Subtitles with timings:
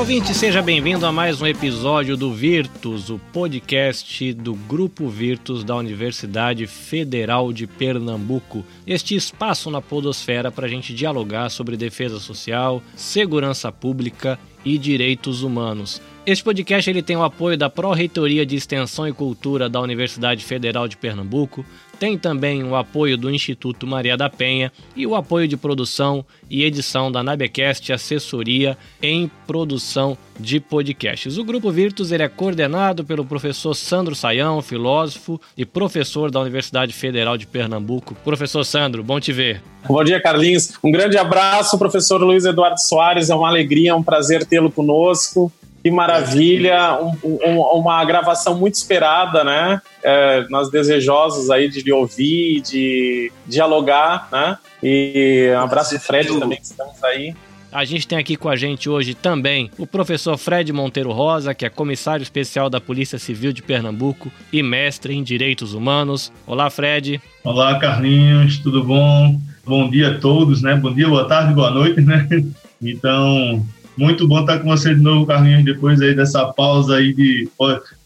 [0.00, 5.76] ouvinte, seja bem-vindo a mais um episódio do Virtus, o podcast do Grupo Virtus da
[5.76, 8.64] Universidade Federal de Pernambuco.
[8.86, 15.42] Este espaço na podosfera para a gente dialogar sobre defesa social, segurança pública e direitos
[15.42, 16.00] humanos.
[16.24, 20.88] Este podcast ele tem o apoio da Pró-Reitoria de Extensão e Cultura da Universidade Federal
[20.88, 21.62] de Pernambuco,
[22.00, 26.64] tem também o apoio do Instituto Maria da Penha e o apoio de produção e
[26.64, 31.36] edição da Nabecast Assessoria em Produção de Podcasts.
[31.36, 36.94] O Grupo Virtus ele é coordenado pelo professor Sandro Saião, filósofo e professor da Universidade
[36.94, 38.16] Federal de Pernambuco.
[38.24, 39.62] Professor Sandro, bom te ver.
[39.86, 40.72] Bom dia, Carlinhos.
[40.82, 43.28] Um grande abraço, professor Luiz Eduardo Soares.
[43.28, 45.52] É uma alegria, é um prazer tê-lo conosco.
[45.82, 49.80] Que maravilha, um, um, uma gravação muito esperada, né?
[50.02, 54.58] É, nós desejosos aí de lhe ouvir, de dialogar, né?
[54.82, 57.34] E um abraço Fred também, que estamos aí.
[57.72, 61.64] A gente tem aqui com a gente hoje também o professor Fred Monteiro Rosa, que
[61.64, 66.32] é comissário especial da Polícia Civil de Pernambuco e mestre em Direitos Humanos.
[66.46, 67.22] Olá, Fred.
[67.44, 69.40] Olá, Carlinhos, tudo bom?
[69.64, 70.74] Bom dia a todos, né?
[70.74, 72.26] Bom dia, boa tarde, boa noite, né?
[72.82, 73.62] Então,
[74.00, 77.48] muito bom estar com você de novo, Carlinhos, depois aí dessa pausa aí de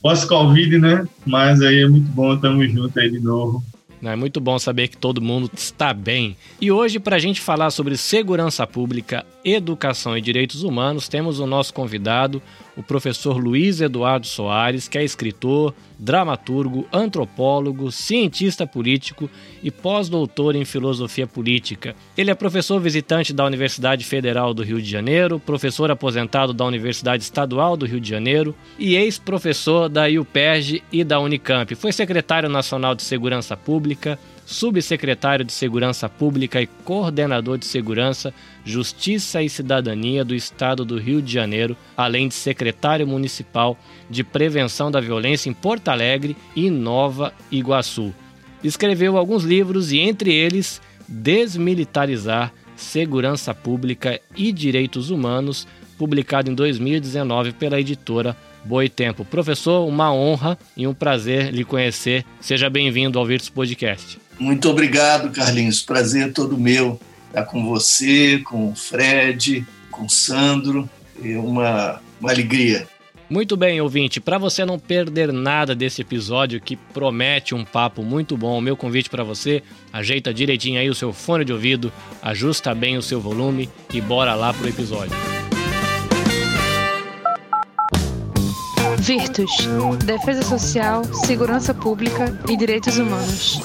[0.02, 1.06] pós-Covid, né?
[1.24, 3.62] Mas aí é muito bom, estamos juntos aí de novo.
[4.02, 6.36] É muito bom saber que todo mundo está bem.
[6.60, 11.46] E hoje, para a gente falar sobre segurança pública, educação e direitos humanos, temos o
[11.46, 12.42] nosso convidado,
[12.76, 19.30] o professor Luiz Eduardo Soares, que é escritor, dramaturgo, antropólogo, cientista político
[19.62, 21.94] e pós-doutor em filosofia política.
[22.16, 27.22] Ele é professor visitante da Universidade Federal do Rio de Janeiro, professor aposentado da Universidade
[27.22, 31.74] Estadual do Rio de Janeiro e ex-professor da UPERJ e da Unicamp.
[31.74, 38.32] Foi secretário nacional de Segurança Pública, subsecretário de Segurança Pública e coordenador de Segurança,
[38.64, 44.90] Justiça e Cidadania do Estado do Rio de Janeiro, além de secretário municipal de Prevenção
[44.90, 48.14] da Violência em Porto Alegre e Nova Iguaçu.
[48.62, 55.66] Escreveu alguns livros e, entre eles, Desmilitarizar Segurança Pública e Direitos Humanos,
[55.98, 59.24] publicado em 2019 pela editora Boitempo.
[59.24, 62.24] Professor, uma honra e um prazer lhe conhecer.
[62.40, 64.23] Seja bem-vindo ao Virtus Podcast.
[64.38, 65.82] Muito obrigado, Carlinhos.
[65.82, 70.88] Prazer todo meu estar com você, com o Fred, com o Sandro.
[71.22, 72.86] É uma, uma alegria.
[73.28, 74.20] Muito bem, ouvinte.
[74.20, 78.76] Para você não perder nada desse episódio que promete um papo muito bom, o meu
[78.76, 79.62] convite para você,
[79.92, 81.92] ajeita direitinho aí o seu fone de ouvido,
[82.22, 85.16] ajusta bem o seu volume e bora lá pro episódio.
[88.98, 89.68] Virtus,
[90.04, 93.60] Defesa Social, Segurança Pública e Direitos Humanos.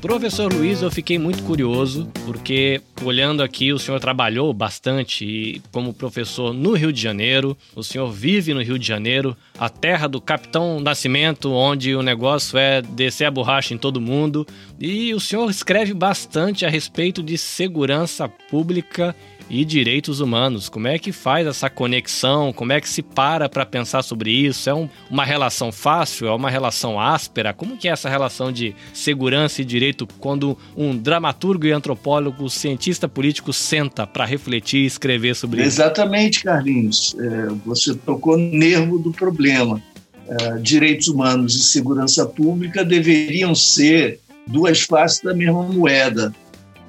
[0.00, 6.54] Professor Luiz, eu fiquei muito curioso, porque olhando aqui, o senhor trabalhou bastante como professor
[6.54, 10.78] no Rio de Janeiro, o senhor vive no Rio de Janeiro, a terra do Capitão
[10.78, 14.46] Nascimento, onde o negócio é descer a borracha em todo mundo,
[14.78, 19.16] e o senhor escreve bastante a respeito de segurança pública
[19.50, 20.68] e direitos humanos.
[20.68, 22.52] Como é que faz essa conexão?
[22.52, 24.68] Como é que se para para pensar sobre isso?
[24.68, 26.28] É um, uma relação fácil?
[26.28, 27.52] É uma relação áspera?
[27.52, 33.08] Como que é essa relação de segurança e direito quando um dramaturgo e antropólogo, cientista
[33.08, 35.68] político senta para refletir e escrever sobre isso?
[35.68, 37.16] Exatamente, Carlinhos.
[37.18, 39.82] É, você tocou no nervo do problema.
[40.28, 46.34] É, direitos humanos e segurança pública deveriam ser duas faces da mesma moeda,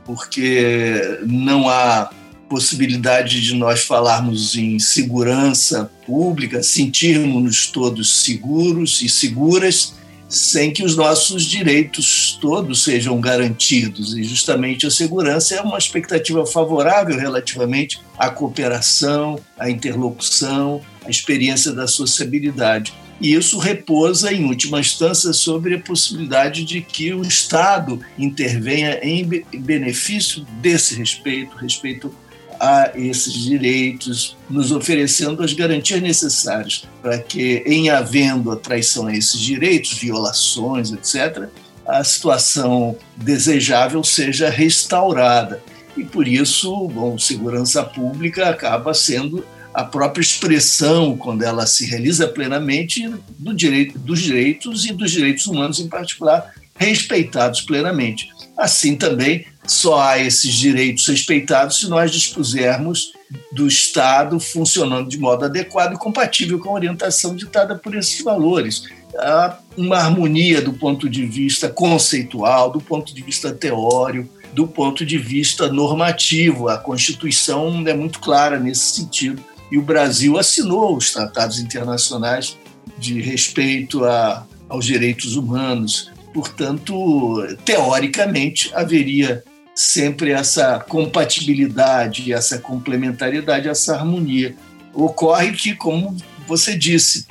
[0.05, 2.09] porque não há
[2.49, 9.93] possibilidade de nós falarmos em segurança pública, sentirmos-nos todos seguros e seguras,
[10.27, 14.15] sem que os nossos direitos todos sejam garantidos.
[14.15, 21.71] E justamente a segurança é uma expectativa favorável relativamente à cooperação, à interlocução, à experiência
[21.71, 22.93] da sociabilidade.
[23.21, 29.27] E isso repousa, em última instância, sobre a possibilidade de que o Estado intervenha em
[29.59, 32.13] benefício desse respeito, respeito
[32.59, 39.15] a esses direitos, nos oferecendo as garantias necessárias para que, em havendo a traição a
[39.15, 41.47] esses direitos, violações, etc.,
[41.87, 45.61] a situação desejável seja restaurada.
[45.97, 52.27] E por isso, bom, segurança pública acaba sendo a própria expressão, quando ela se realiza
[52.27, 58.29] plenamente, do direito, dos direitos e dos direitos humanos em particular, respeitados plenamente.
[58.57, 63.11] Assim também só há esses direitos respeitados se nós dispusermos
[63.51, 68.83] do Estado funcionando de modo adequado e compatível com a orientação ditada por esses valores.
[69.15, 75.05] Há uma harmonia do ponto de vista conceitual, do ponto de vista teórico, do ponto
[75.05, 76.67] de vista normativo.
[76.67, 79.43] A Constituição é muito clara nesse sentido.
[79.71, 82.57] E o Brasil assinou os tratados internacionais
[82.97, 86.11] de respeito a, aos direitos humanos.
[86.33, 89.43] Portanto, teoricamente, haveria
[89.79, 94.53] sempre essa compatibilidade, essa complementariedade, essa harmonia.
[94.93, 97.25] Ocorre que, como você disse,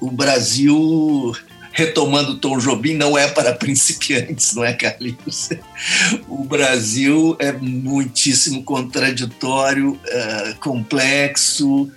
[0.00, 1.32] o Brasil
[1.70, 5.50] retomando Tom Jobim, não é para principiantes, não é, Carlinhos?
[6.26, 11.88] O Brasil é muitíssimo contraditório, é, complexo,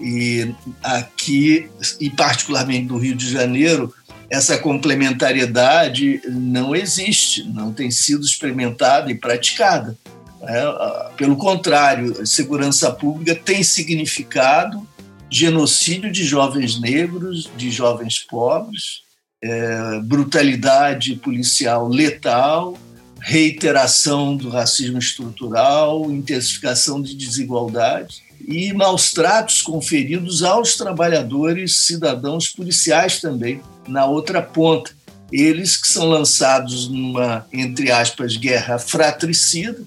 [0.00, 0.52] e
[0.82, 1.68] aqui,
[2.00, 3.94] e particularmente no Rio de Janeiro,
[4.30, 9.96] essa complementariedade não existe, não tem sido experimentada e praticada.
[10.42, 14.86] É, pelo contrário, segurança pública tem significado
[15.30, 19.02] genocídio de jovens negros, de jovens pobres,
[19.42, 22.78] é, brutalidade policial letal,
[23.20, 33.20] reiteração do racismo estrutural, intensificação de desigualdade e maus tratos conferidos aos trabalhadores cidadãos policiais
[33.20, 34.90] também, na outra ponta.
[35.30, 39.78] Eles que são lançados numa, entre aspas, guerra fratricida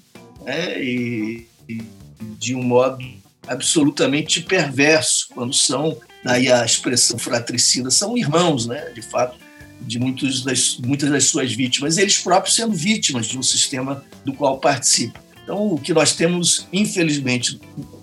[0.44, 1.82] né, e, e
[2.38, 3.04] de um modo
[3.48, 9.36] absolutamente perverso, quando são, daí a expressão fratricida, são irmãos, né, de fato,
[9.80, 14.32] de muitos das, muitas das suas vítimas, eles próprios sendo vítimas de um sistema do
[14.32, 15.20] qual participam.
[15.42, 17.60] Então, o que nós temos, infelizmente,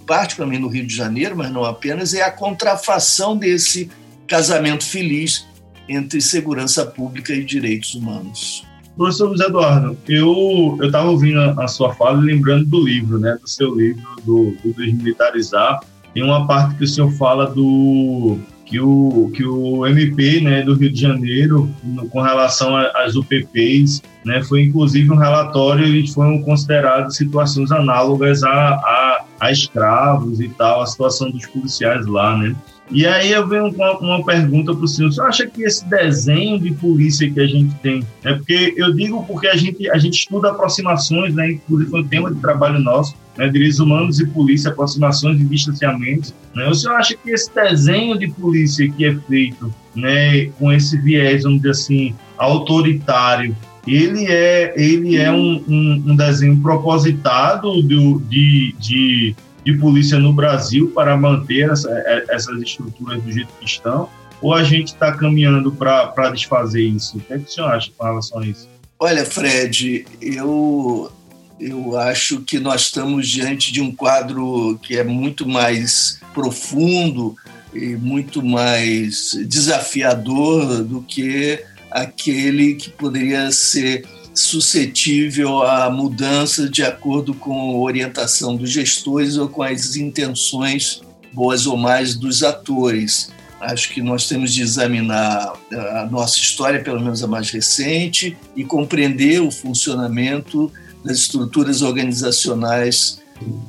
[0.10, 3.92] particularmente no Rio de Janeiro, mas não apenas, é a contrafação desse
[4.26, 5.46] casamento feliz
[5.88, 8.66] entre segurança pública e direitos humanos.
[8.98, 13.38] Professor José Eduardo, eu estava ouvindo a, a, sua fala e lembrando do livro, né,
[13.40, 15.80] do seu livro, do, do Desmilitarizar.
[16.12, 18.40] Tem uma parte que o senhor fala do
[18.70, 24.04] que o, que o MP né, do Rio de Janeiro, no, com relação às UPPs,
[24.24, 30.50] né, foi inclusive um relatório e foram consideradas situações análogas a, a, a escravos e
[30.50, 32.56] tal, a situação dos policiais lá, né?
[32.92, 35.12] E aí eu venho com uma, pergunta para o senhor.
[35.12, 39.24] Você acha que esse desenho de polícia que a gente tem, é porque eu digo
[39.26, 41.52] porque a gente, a gente estuda aproximações, né?
[41.52, 43.48] Inclusive foi um tema de trabalho nosso, né?
[43.48, 46.34] Direitos humanos e polícia, aproximações e distanciamentos.
[46.56, 46.68] Né?
[46.68, 50.48] O senhor acha que esse desenho de polícia que é feito, né?
[50.58, 53.56] Com esse viés, vamos dizer assim, autoritário,
[53.88, 60.34] ele é, ele é um, um, um desenho propositado do, de, de de polícia no
[60.34, 64.10] Brasil para manter essa, é, essas estruturas do jeito que estão?
[64.42, 67.18] Ou a gente está caminhando para desfazer isso?
[67.18, 68.70] O que, é que o senhor acha com relação a isso?
[68.98, 71.12] Olha, Fred, eu,
[71.60, 77.36] eu acho que nós estamos diante de um quadro que é muito mais profundo
[77.74, 87.34] e muito mais desafiador do que aquele que poderia ser suscetível a mudança de acordo
[87.34, 91.02] com a orientação dos gestores ou com as intenções
[91.34, 93.32] boas ou mais dos atores.
[93.60, 98.64] Acho que nós temos de examinar a nossa história, pelo menos a mais recente, e
[98.64, 100.72] compreender o funcionamento
[101.04, 103.22] das estruturas organizacionais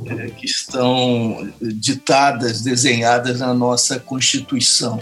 [0.06, 5.00] eh, que estão ditadas, desenhadas na nossa Constituição.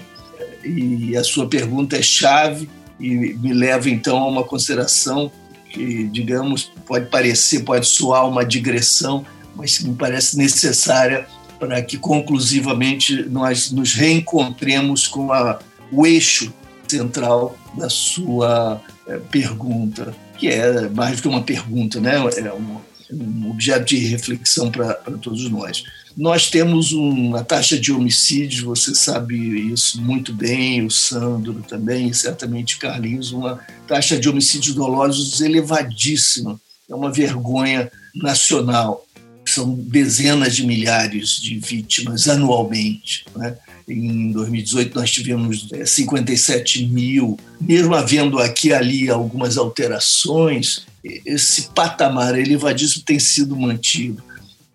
[0.65, 2.69] E a sua pergunta é chave
[2.99, 5.31] e me leva então a uma consideração
[5.79, 11.27] que, digamos, pode parecer, pode soar uma digressão, mas me parece necessária
[11.59, 15.61] para que conclusivamente nós nos reencontremos com a,
[15.93, 16.53] o eixo
[16.89, 22.17] central da sua é, pergunta, que é mais do que uma pergunta, né?
[22.17, 22.79] é um,
[23.13, 25.85] um objeto de reflexão para todos nós.
[26.19, 29.37] Nós temos uma taxa de homicídios, você sabe
[29.73, 36.61] isso muito bem, o Sandro também, certamente o Carlinhos, uma taxa de homicídios dolosos elevadíssima.
[36.91, 39.07] É uma vergonha nacional.
[39.47, 43.25] São dezenas de milhares de vítimas anualmente.
[43.37, 43.57] Né?
[43.89, 47.39] Em 2018, nós tivemos 57 é, mil.
[47.61, 50.85] Mesmo havendo aqui e ali algumas alterações,
[51.25, 54.21] esse patamar elevadíssimo tem sido mantido.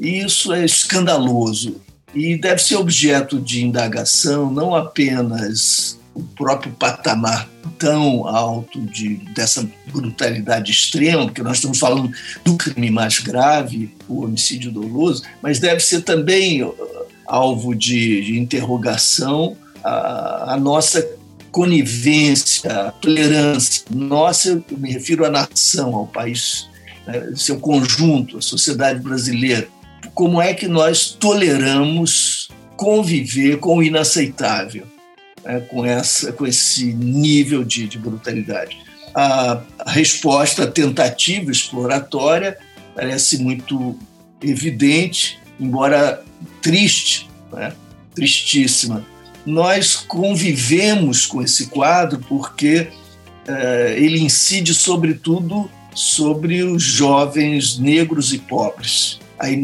[0.03, 1.81] E isso é escandaloso
[2.13, 9.67] e deve ser objeto de indagação não apenas o próprio patamar tão alto de, dessa
[9.88, 12.12] brutalidade extrema, porque nós estamos falando
[12.43, 16.62] do crime mais grave, o homicídio doloso, mas deve ser também
[17.25, 21.07] alvo de, de interrogação a, a, nossa
[21.50, 23.86] conivência, a tolerância.
[23.89, 26.67] Nossa, eu me refiro à nação, ao país,
[27.07, 29.67] né, seu conjunto, a sociedade brasileira
[30.13, 34.86] como é que nós toleramos conviver com o inaceitável,
[35.43, 38.77] né, com, essa, com esse nível de, de brutalidade.
[39.15, 42.57] A, resposta tentativa exploratória
[42.95, 43.98] parece muito
[44.41, 46.24] evidente, embora
[46.62, 47.74] triste, né?
[48.15, 49.05] tristíssima.
[49.45, 52.88] Nós convivemos com esse quadro porque
[53.48, 59.19] eh, ele incide, sobretudo, sobre os jovens negros e pobres.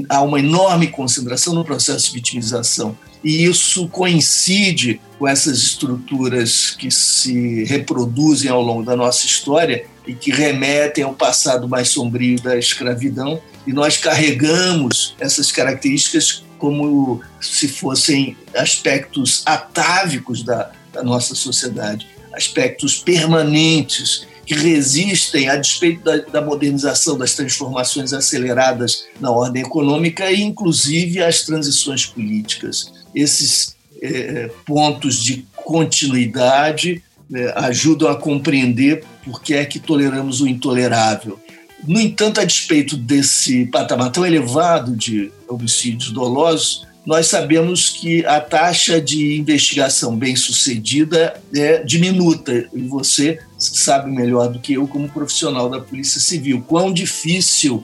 [0.10, 2.98] Há uma enorme concentração no processo de vitimização.
[3.24, 10.14] E isso coincide com essas estruturas que se reproduzem ao longo da nossa história e
[10.14, 17.68] que remetem ao passado mais sombrio da escravidão, e nós carregamos essas características como se
[17.68, 26.42] fossem aspectos atávicos da, da nossa sociedade, aspectos permanentes que resistem a despeito da, da,
[26.42, 32.92] modernização, das transformações aceleradas na ordem econômica e, inclusive, as transições políticas.
[33.14, 40.48] Esses é, pontos de continuidade é, ajudam a compreender por que é que toleramos o
[40.48, 41.40] intolerável.
[41.88, 48.40] No entanto, a despeito desse patamar tão elevado de homicídios dolosos, nós sabemos que a
[48.40, 55.70] taxa de investigação bem-sucedida é diminuta, e você sabe melhor do que eu, como profissional
[55.70, 57.84] da Polícia Civil, quão difícil,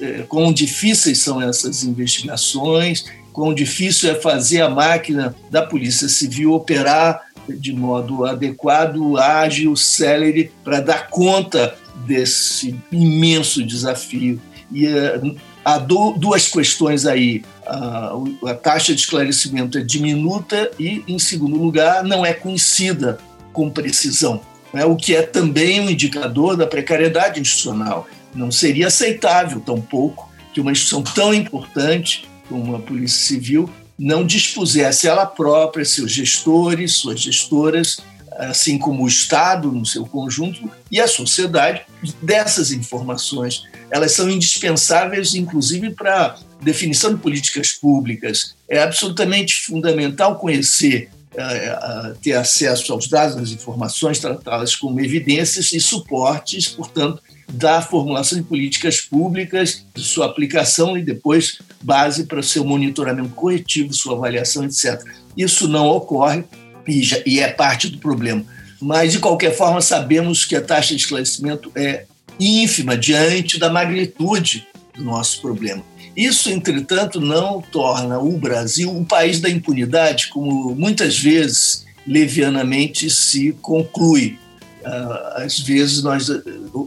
[0.00, 6.52] é, quão difíceis são essas investigações, quão difícil é fazer a máquina da Polícia Civil
[6.52, 11.74] operar de modo adequado, ágil, célere, para dar conta
[12.06, 14.40] desse imenso desafio.
[14.70, 17.42] E uh, há duas questões aí.
[17.66, 23.18] Uh, a taxa de esclarecimento é diminuta e, em segundo lugar, não é conhecida
[23.52, 24.40] com precisão,
[24.72, 24.84] né?
[24.84, 28.08] o que é também um indicador da precariedade institucional.
[28.34, 35.06] Não seria aceitável, tampouco, que uma instituição tão importante como a Polícia Civil não dispusesse
[35.06, 37.98] ela própria, seus gestores, suas gestoras,
[38.38, 41.82] assim como o Estado no seu conjunto e a sociedade,
[42.20, 43.64] dessas informações.
[43.90, 48.54] Elas são indispensáveis, inclusive, para definição de políticas públicas.
[48.68, 55.72] É absolutamente fundamental conhecer, eh, eh, ter acesso aos dados, às informações, tratá-las como evidências
[55.72, 57.22] e suportes, portanto,
[57.52, 63.92] da formulação de políticas públicas, de sua aplicação e depois base para seu monitoramento corretivo,
[63.92, 65.02] sua avaliação, etc.
[65.36, 66.44] Isso não ocorre
[66.86, 68.44] e, já, e é parte do problema.
[68.80, 72.04] Mas, de qualquer forma, sabemos que a taxa de esclarecimento é
[72.38, 75.82] ínfima diante da magnitude do nosso problema.
[76.16, 83.52] Isso, entretanto, não torna o Brasil um país da impunidade, como muitas vezes levianamente se
[83.62, 84.38] conclui.
[84.84, 86.42] Ah, às vezes nós ah,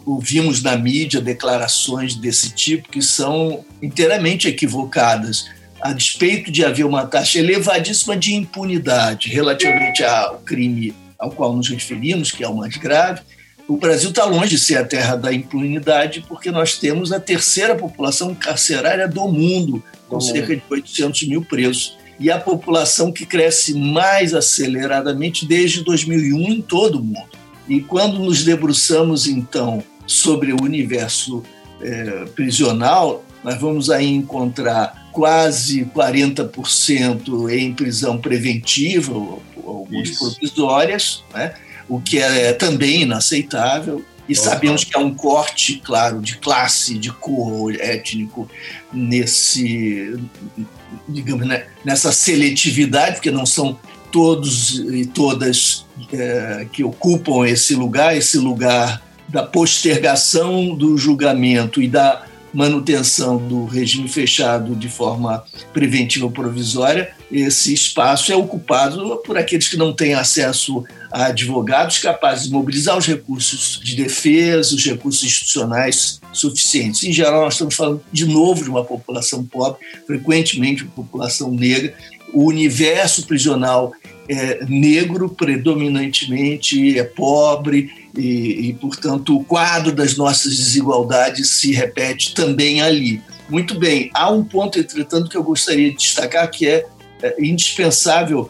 [0.05, 5.45] ouvimos na mídia declarações desse tipo que são inteiramente equivocadas
[5.85, 11.69] a despeito de haver uma taxa elevadíssima de impunidade relativamente ao crime ao qual nos
[11.69, 13.21] referimos, que é o mais grave,
[13.67, 17.75] o Brasil está longe de ser a terra da impunidade, porque nós temos a terceira
[17.75, 21.95] população carcerária do mundo, com cerca de 800 mil presos.
[22.19, 27.29] E a população que cresce mais aceleradamente desde 2001 em todo o mundo.
[27.69, 31.43] E quando nos debruçamos, então, sobre o universo
[31.79, 39.13] é, prisional, nós vamos aí encontrar quase 40% em prisão preventiva,
[39.65, 41.53] algumas provisórias, né?
[41.87, 44.03] o que é também inaceitável.
[44.27, 44.41] E Opa.
[44.41, 48.49] sabemos que há um corte, claro, de classe, de cor étnico
[48.91, 50.19] nesse,
[51.07, 53.79] digamos, né, nessa seletividade, porque não são
[54.11, 61.87] todos e todas é, que ocupam esse lugar, esse lugar da postergação do julgamento e
[61.87, 62.25] da
[62.55, 65.43] manutenção do regime fechado de forma
[65.73, 71.99] preventiva ou provisória, esse espaço é ocupado por aqueles que não têm acesso a advogados
[71.99, 77.03] capazes de mobilizar os recursos de defesa, os recursos institucionais suficientes.
[77.03, 81.93] Em geral, nós estamos falando de novo de uma população pobre, frequentemente uma população negra.
[82.35, 83.93] O universo prisional
[84.27, 92.33] é negro predominantemente, é pobre e, e, portanto, o quadro das nossas desigualdades se repete
[92.33, 93.21] também ali.
[93.49, 96.85] Muito bem, há um ponto, entretanto, que eu gostaria de destacar que é,
[97.23, 98.49] é indispensável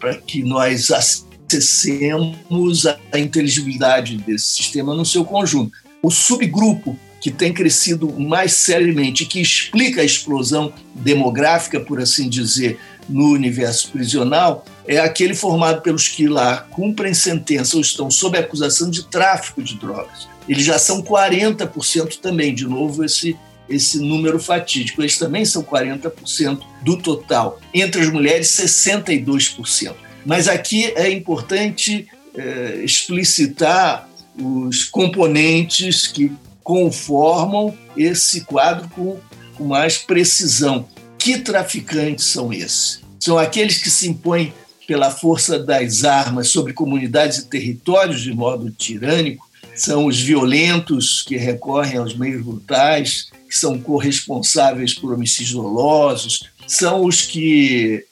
[0.00, 5.72] para que nós acessemos a inteligibilidade desse sistema no seu conjunto.
[6.02, 12.78] O subgrupo que tem crescido mais seriamente, que explica a explosão demográfica, por assim dizer,
[13.08, 18.90] no universo prisional é aquele formado pelos que lá cumprem sentença ou estão sob acusação
[18.90, 20.28] de tráfico de drogas.
[20.48, 23.36] Eles já são 40% também, de novo, esse,
[23.68, 25.02] esse número fatídico.
[25.02, 27.60] Eles também são 40% do total.
[27.74, 29.94] Entre as mulheres, 62%.
[30.24, 32.06] Mas aqui é importante
[32.36, 34.08] é, explicitar
[34.38, 36.30] os componentes que
[36.66, 39.16] conformam esse quadro com,
[39.64, 40.88] mais precisão.
[41.16, 43.00] Que traficantes são esses?
[43.20, 44.52] São aqueles que se impõem
[44.84, 49.46] pela força das armas sobre comunidades e territórios de modo tirânico,
[49.76, 57.04] são os violentos que recorrem aos meios brutais, que são corresponsáveis por homicídios dolosos, são
[57.04, 58.04] os que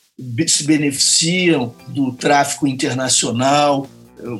[0.46, 3.88] se beneficiam do tráfico internacional,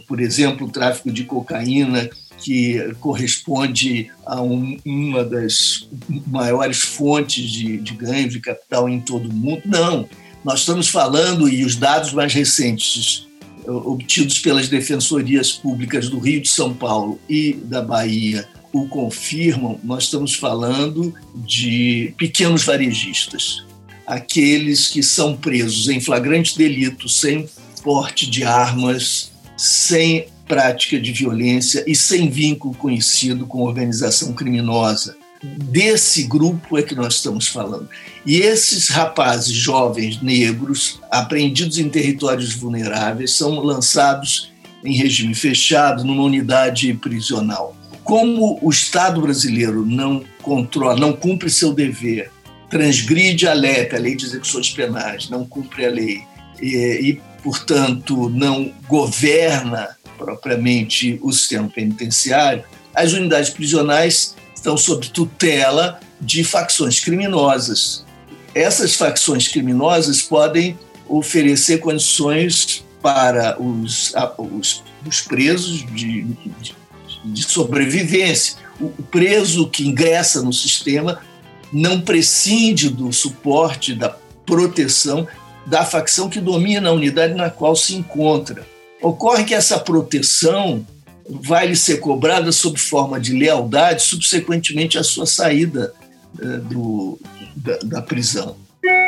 [0.07, 2.09] por exemplo, o tráfico de cocaína,
[2.45, 5.89] que corresponde a um, uma das
[6.27, 9.63] maiores fontes de, de ganho de capital em todo o mundo.
[9.65, 10.07] Não,
[10.45, 13.27] nós estamos falando, e os dados mais recentes
[13.67, 20.05] obtidos pelas defensorias públicas do Rio de São Paulo e da Bahia o confirmam, nós
[20.05, 23.65] estamos falando de pequenos varejistas,
[24.07, 27.49] aqueles que são presos em flagrante delito, sem
[27.83, 36.23] porte de armas, sem prática de violência e sem vínculo conhecido com organização criminosa desse
[36.25, 37.89] grupo é que nós estamos falando.
[38.25, 44.53] E esses rapazes jovens negros, apreendidos em territórios vulneráveis, são lançados
[44.85, 47.77] em regime fechado numa unidade prisional.
[48.03, 52.31] Como o Estado brasileiro não controla, não cumpre seu dever,
[52.69, 56.23] transgride a LEP, a Lei de Execuções Penais, não cumpre a lei
[56.61, 66.01] e, e portanto, não governa propriamente o sistema penitenciário, as unidades prisionais estão sob tutela
[66.21, 68.05] de facções criminosas.
[68.55, 70.79] Essas facções criminosas podem
[71.09, 76.75] oferecer condições para os, os, os presos de, de,
[77.25, 78.57] de sobrevivência.
[78.81, 81.21] O preso que ingressa no sistema
[81.73, 84.17] não prescinde do suporte, da
[84.47, 85.27] proteção
[85.67, 88.67] da facção que domina a unidade na qual se encontra.
[89.05, 90.85] Ocorre que essa proteção
[91.29, 95.93] vai lhe ser cobrada sob forma de lealdade subsequentemente à sua saída
[96.41, 97.19] eh, do,
[97.55, 98.57] da, da prisão.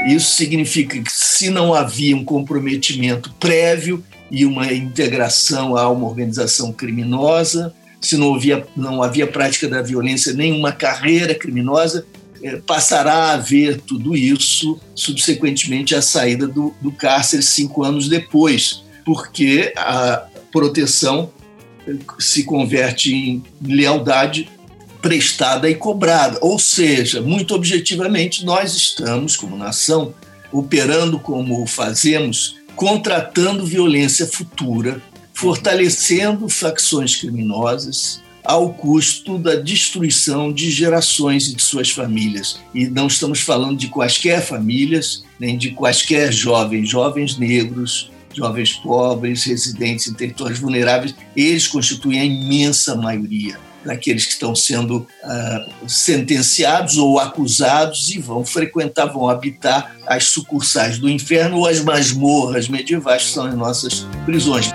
[0.07, 6.73] Isso significa que, se não havia um comprometimento prévio e uma integração a uma organização
[6.73, 12.07] criminosa, se não havia, não havia prática da violência, nenhuma carreira criminosa,
[12.43, 18.85] eh, passará a haver tudo isso subsequentemente à saída do, do cárcere cinco anos depois,
[19.07, 21.31] porque a proteção
[22.19, 24.51] se converte em lealdade
[25.01, 26.39] prestada e cobrada.
[26.43, 30.13] Ou seja, muito objetivamente, nós estamos, como nação,
[30.53, 35.01] operando como fazemos, contratando violência futura,
[35.33, 42.59] fortalecendo facções criminosas ao custo da destruição de gerações e de suas famílias.
[42.75, 49.45] E não estamos falando de quaisquer famílias, nem de quaisquer jovens, jovens negros, jovens pobres,
[49.45, 56.99] residentes em territórios vulneráveis, eles constituem a imensa maioria daqueles que estão sendo uh, sentenciados
[56.99, 63.23] ou acusados e vão frequentar, vão habitar as sucursais do inferno ou as masmorras medievais
[63.23, 64.71] que são as nossas prisões.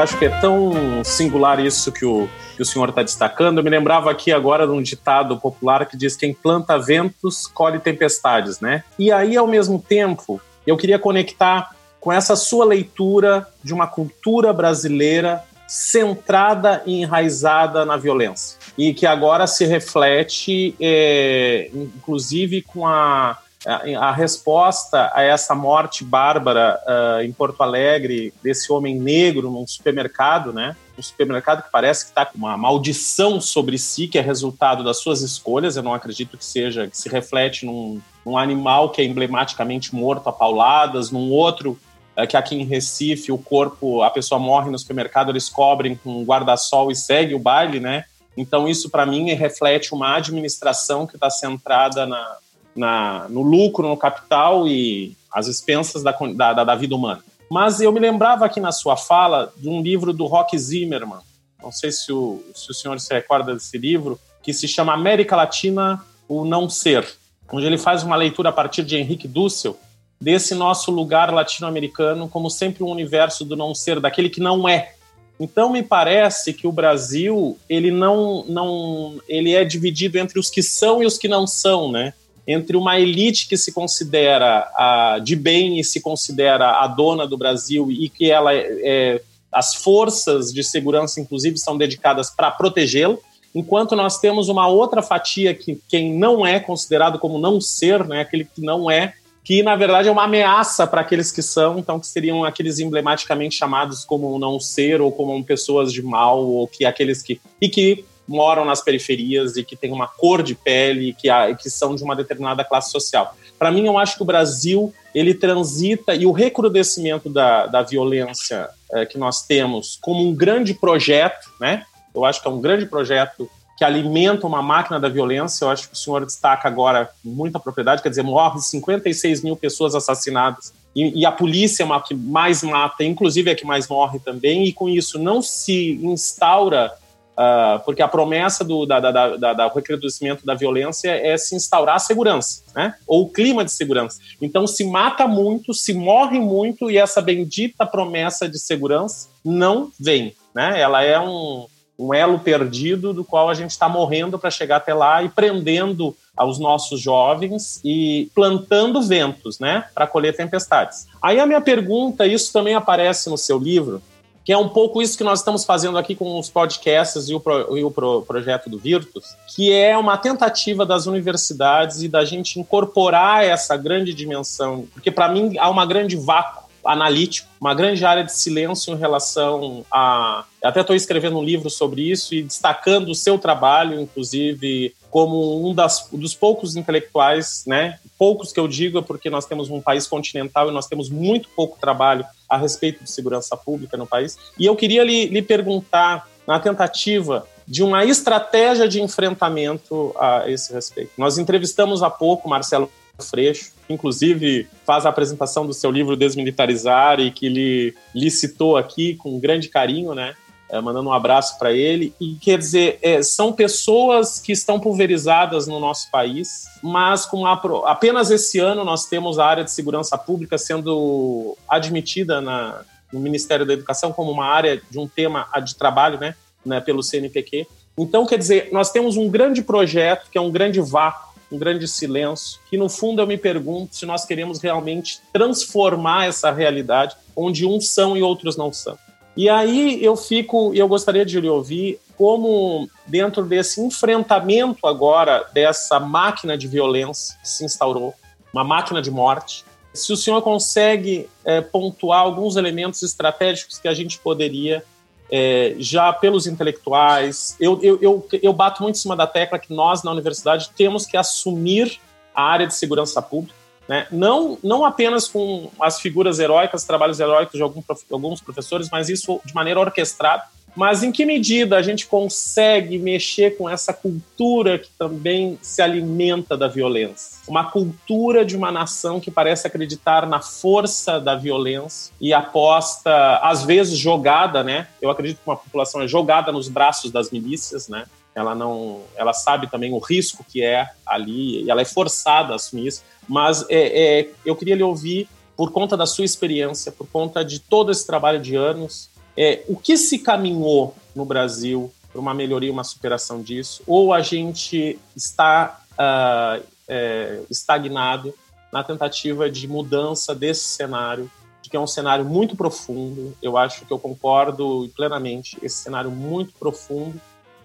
[0.00, 2.28] Acho que é tão singular isso que o
[2.60, 5.96] que o senhor está destacando, eu me lembrava aqui agora de um ditado popular que
[5.96, 8.84] diz: quem planta ventos colhe tempestades, né?
[8.98, 14.52] E aí, ao mesmo tempo, eu queria conectar com essa sua leitura de uma cultura
[14.52, 23.38] brasileira centrada e enraizada na violência e que agora se reflete, é, inclusive, com a
[23.66, 30.52] a, resposta a essa morte bárbara uh, em Porto Alegre desse homem negro num supermercado,
[30.52, 30.74] né?
[30.98, 34.98] Um supermercado que parece que está com uma maldição sobre si, que é resultado das
[34.98, 35.76] suas escolhas.
[35.76, 40.28] Eu não acredito que seja, que se reflete num, num animal que é emblematicamente morto
[40.28, 41.78] a pauladas, num outro
[42.16, 46.22] uh, que aqui em Recife o corpo, a pessoa morre no supermercado, eles cobrem com
[46.22, 48.04] um guarda-sol e segue o baile, né?
[48.34, 52.38] Então isso para mim reflete uma administração que está centrada na
[52.74, 57.22] na, no lucro, no capital e às expensas da, da, da vida humana.
[57.50, 61.18] Mas eu me lembrava aqui na sua fala de um livro do Rock Zimmerman,
[61.62, 65.36] não sei se o, se o senhor se recorda desse livro, que se chama América
[65.36, 67.06] Latina, o Não Ser,
[67.52, 69.76] onde ele faz uma leitura a partir de Henrique Dussel,
[70.20, 74.94] desse nosso lugar latino-americano como sempre um universo do não ser, daquele que não é.
[75.38, 80.62] Então me parece que o Brasil ele não, não ele é dividido entre os que
[80.62, 82.12] são e os que não são, né?
[82.50, 87.38] Entre uma elite que se considera a, de bem e se considera a dona do
[87.38, 89.20] Brasil e que ela é,
[89.52, 93.18] as forças de segurança, inclusive, são dedicadas para protegê-lo,
[93.54, 98.20] enquanto nós temos uma outra fatia que quem não é considerado como não ser, né,
[98.20, 101.98] aquele que não é, que na verdade é uma ameaça para aqueles que são, então
[101.98, 106.84] que seriam aqueles emblematicamente chamados como não ser ou como pessoas de mal ou que
[106.84, 111.28] aqueles que e que moram nas periferias e que têm uma cor de pele que
[111.60, 113.34] que são de uma determinada classe social.
[113.58, 118.68] Para mim, eu acho que o Brasil ele transita e o recrudescimento da, da violência
[118.92, 121.84] é, que nós temos como um grande projeto, né?
[122.14, 125.64] Eu acho que é um grande projeto que alimenta uma máquina da violência.
[125.64, 129.96] Eu acho que o senhor destaca agora muita propriedade, quer dizer, morre 56 mil pessoas
[129.96, 133.86] assassinadas e, e, a polícia é uma que mais mata, inclusive é a que mais
[133.86, 136.92] morre também, e com isso não se instaura,
[137.40, 141.96] uh, porque a promessa do da, da, da, da, recrudescimento da violência é se instaurar
[141.96, 142.94] a segurança, né?
[143.06, 144.20] ou o clima de segurança.
[144.40, 150.34] Então se mata muito, se morre muito, e essa bendita promessa de segurança não vem.
[150.54, 150.80] Né?
[150.80, 151.66] Ela é um,
[151.98, 156.14] um elo perdido do qual a gente está morrendo para chegar até lá e prendendo
[156.36, 161.06] aos nossos jovens e plantando ventos, né, para colher tempestades.
[161.20, 164.00] Aí a minha pergunta, isso também aparece no seu livro,
[164.44, 167.40] que é um pouco isso que nós estamos fazendo aqui com os podcasts e o,
[167.40, 172.24] pro, e o pro, projeto do Virtus, que é uma tentativa das universidades e da
[172.24, 178.04] gente incorporar essa grande dimensão, porque para mim há uma grande vácuo analítico, uma grande
[178.04, 180.44] área de silêncio em relação a.
[180.62, 185.74] Até estou escrevendo um livro sobre isso e destacando o seu trabalho, inclusive, como um
[185.74, 187.98] das, dos poucos intelectuais, né?
[188.18, 191.48] Poucos que eu digo é porque nós temos um país continental e nós temos muito
[191.50, 194.38] pouco trabalho a respeito de segurança pública no país.
[194.58, 200.72] E eu queria lhe, lhe perguntar, na tentativa de uma estratégia de enfrentamento a esse
[200.72, 201.12] respeito.
[201.16, 207.30] Nós entrevistamos há pouco Marcelo Freixo, inclusive faz a apresentação do seu livro Desmilitarizar e
[207.30, 210.34] que ele licitou aqui com grande carinho, né?
[210.72, 212.14] É, mandando um abraço para ele.
[212.20, 217.60] E quer dizer, é, são pessoas que estão pulverizadas no nosso país, mas com a,
[217.86, 223.66] apenas esse ano nós temos a área de segurança pública sendo admitida na, no Ministério
[223.66, 227.66] da Educação como uma área de um tema de trabalho, né, né, pelo CNPq.
[227.98, 231.88] Então, quer dizer, nós temos um grande projeto que é um grande vácuo um grande
[231.88, 237.66] silêncio, que no fundo eu me pergunto se nós queremos realmente transformar essa realidade onde
[237.66, 238.96] uns são e outros não são.
[239.40, 245.98] E aí eu fico, eu gostaria de lhe ouvir como dentro desse enfrentamento agora dessa
[245.98, 248.12] máquina de violência que se instaurou,
[248.52, 253.94] uma máquina de morte, se o senhor consegue é, pontuar alguns elementos estratégicos que a
[253.94, 254.84] gente poderia
[255.30, 257.56] é, já pelos intelectuais.
[257.58, 261.06] Eu, eu, eu, eu, bato muito em cima da tecla que nós, na universidade, temos
[261.06, 261.98] que assumir
[262.34, 263.56] a área de segurança pública,
[263.90, 264.06] né?
[264.12, 269.40] não, não apenas com as figuras heróicas, trabalhos heróicos de algum, alguns professores, mas isso
[269.44, 270.44] de maneira orquestrada
[270.76, 276.56] mas em que medida a gente consegue mexer com essa cultura que também se alimenta
[276.56, 277.40] da violência?
[277.48, 283.64] Uma cultura de uma nação que parece acreditar na força da violência e aposta, às
[283.64, 284.86] vezes jogada, né?
[285.02, 288.06] Eu acredito que uma população é jogada nos braços das milícias, né?
[288.34, 292.56] Ela não, ela sabe também o risco que é ali e ela é forçada a
[292.56, 293.02] assumir isso.
[293.28, 297.58] Mas é, é, eu queria lhe ouvir por conta da sua experiência, por conta de
[297.58, 302.72] todo esse trabalho de anos, é, o que se caminhou no Brasil para uma melhoria,
[302.72, 303.82] uma superação disso?
[303.86, 308.34] Ou a gente está uh, é, estagnado
[308.72, 311.30] na tentativa de mudança desse cenário,
[311.62, 313.36] que é um cenário muito profundo?
[313.40, 315.56] Eu acho que eu concordo plenamente.
[315.62, 317.20] Esse cenário muito profundo,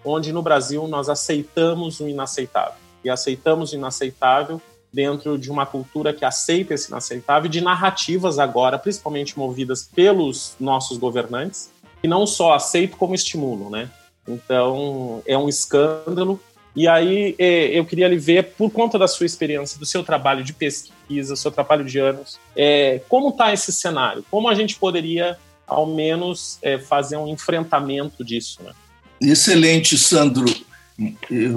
[0.06, 2.78] onde no Brasil nós aceitamos o inaceitável.
[3.04, 8.78] E aceitamos o inaceitável dentro de uma cultura que aceita esse inaceitável, de narrativas agora,
[8.78, 13.90] principalmente movidas pelos nossos governantes, que não só aceitam como estimulam, né?
[14.26, 16.40] Então, é um escândalo.
[16.74, 20.44] E aí, é, eu queria lhe ver, por conta da sua experiência, do seu trabalho
[20.44, 24.24] de pesquisa, seu trabalho de anos, é, como está esse cenário?
[24.30, 28.72] Como a gente poderia, ao menos, é, fazer um enfrentamento disso, né?
[29.20, 30.46] Excelente, Sandro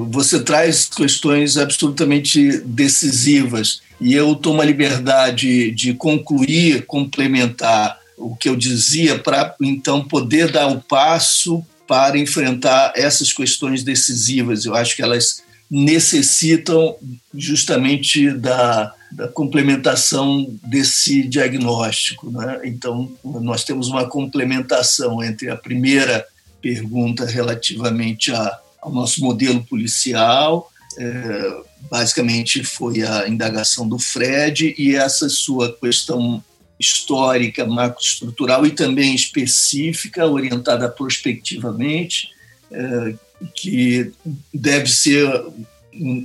[0.10, 8.50] você traz questões absolutamente decisivas e eu tomo a liberdade de concluir, complementar o que
[8.50, 14.66] eu dizia para então poder dar o passo para enfrentar essas questões decisivas.
[14.66, 15.42] Eu acho que elas
[15.72, 16.96] necessitam
[17.34, 22.30] justamente da, da complementação desse diagnóstico.
[22.30, 22.62] Né?
[22.66, 26.26] Então, nós temos uma complementação entre a primeira
[26.62, 30.72] pergunta relativamente a ao nosso modelo policial.
[30.98, 36.44] É, basicamente foi a indagação do Fred e essa sua questão
[36.80, 42.30] histórica, macroestrutural e também específica, orientada prospectivamente,
[42.72, 43.16] é,
[43.54, 44.12] que
[44.54, 45.28] deve ser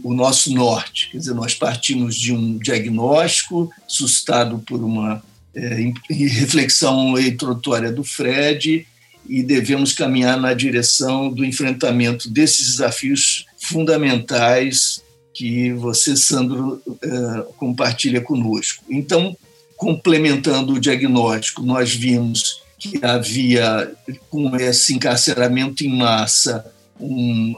[0.05, 1.11] o nosso norte.
[1.11, 5.23] Quer dizer, nós partimos de um diagnóstico sustentado por uma
[5.55, 8.87] é, reflexão introdutória do Fred
[9.27, 18.21] e devemos caminhar na direção do enfrentamento desses desafios fundamentais que você, Sandro, é, compartilha
[18.21, 18.85] conosco.
[18.89, 19.37] Então,
[19.77, 23.93] complementando o diagnóstico, nós vimos que havia,
[24.31, 26.65] com esse encarceramento em massa,
[27.01, 27.55] um,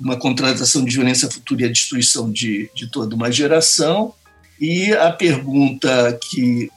[0.00, 4.14] uma contratação de violência futura e a destruição de, de toda uma geração.
[4.60, 6.70] E a pergunta que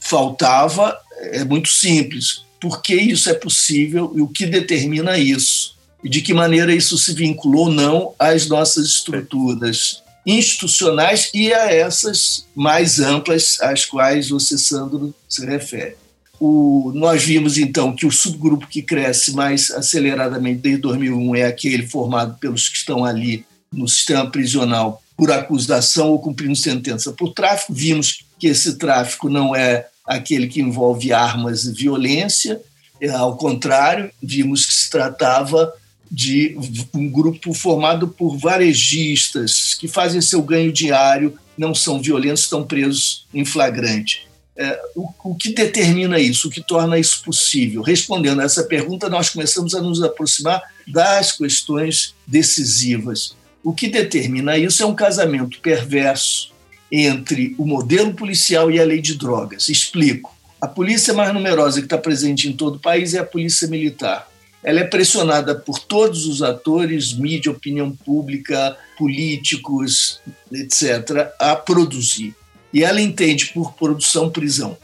[0.00, 5.76] faltava é muito simples: por que isso é possível e o que determina isso?
[6.04, 11.72] E de que maneira isso se vinculou ou não às nossas estruturas institucionais e a
[11.72, 15.96] essas mais amplas às quais você, Sandro, se refere.
[16.38, 21.88] O, nós vimos então que o subgrupo que cresce mais aceleradamente desde 2001 é aquele
[21.88, 27.74] formado pelos que estão ali no sistema prisional por acusação ou cumprindo sentença por tráfico.
[27.74, 32.60] Vimos que esse tráfico não é aquele que envolve armas e violência,
[33.00, 35.72] é, ao contrário, vimos que se tratava
[36.10, 36.56] de
[36.94, 43.26] um grupo formado por varejistas que fazem seu ganho diário, não são violentos, estão presos
[43.32, 44.28] em flagrante.
[44.54, 47.80] É, o, o, que determina isso, o que torna isso possível?
[47.80, 53.34] Respondendo a essa pergunta, nós começamos a nos aproximar das questões decisivas.
[53.64, 56.51] O que determina isso é um casamento perverso
[56.92, 59.70] entre o modelo policial e a lei de drogas.
[59.70, 60.36] Explico.
[60.60, 64.28] A polícia mais numerosa que está presente em todo o país é a polícia militar.
[64.62, 70.20] Ela é pressionada por todos os atores, mídia, opinião pública, políticos,
[70.52, 72.36] etc., a produzir
[72.72, 74.76] e ela entende por produção prisão.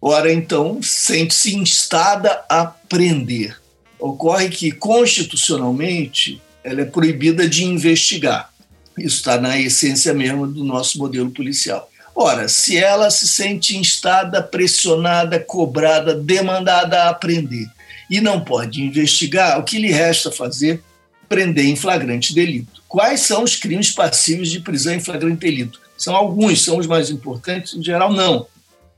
[0.00, 3.60] Ora, então, sente-se instada a prender.
[3.98, 8.52] Ocorre que, constitucionalmente, ela é proibida de investigar.
[8.98, 11.90] Isso está na essência mesmo do nosso modelo policial.
[12.14, 17.66] Ora, se ela se sente instada, pressionada, cobrada, demandada a aprender
[18.08, 20.82] e não pode investigar, o que lhe resta fazer?
[21.28, 22.82] Prender em flagrante delito.
[22.86, 25.80] Quais são os crimes passíveis de prisão em flagrante delito?
[25.98, 28.42] São alguns, são os mais importantes, em geral, não.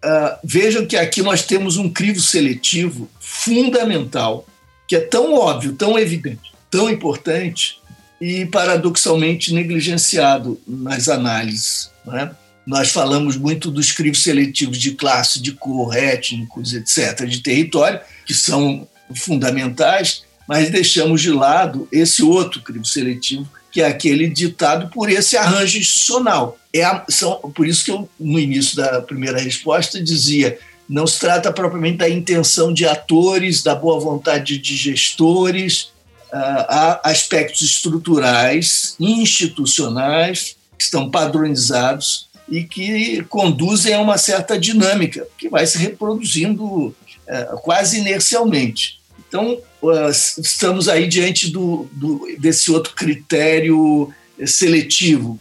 [0.04, 4.46] Uh, vejam que aqui nós temos um crivo seletivo fundamental,
[4.87, 7.80] que é tão óbvio, tão evidente, tão importante
[8.20, 11.90] e paradoxalmente negligenciado nas análises.
[12.05, 12.31] Né?
[12.66, 18.35] Nós falamos muito dos crivos seletivos de classe, de cor, étnicos, etc., de território, que
[18.35, 25.11] são fundamentais, mas deixamos de lado esse outro crivo seletivo, que é aquele ditado por
[25.11, 26.59] esse arranjo institucional.
[26.72, 31.18] É a, são, por isso que eu, no início da primeira resposta, dizia não se
[31.18, 35.90] trata propriamente da intenção de atores, da boa vontade de gestores,
[36.37, 45.49] há aspectos estruturais, institucionais, que estão padronizados e que conduzem a uma certa dinâmica, que
[45.49, 46.94] vai se reproduzindo uh,
[47.62, 49.01] quase inercialmente.
[49.29, 49.59] Então,
[50.38, 54.12] estamos aí diante do, do, desse outro critério
[54.46, 55.38] seletivo.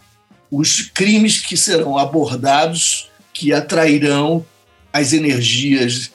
[0.49, 4.45] Os crimes que serão abordados, que atrairão
[4.91, 6.11] as energias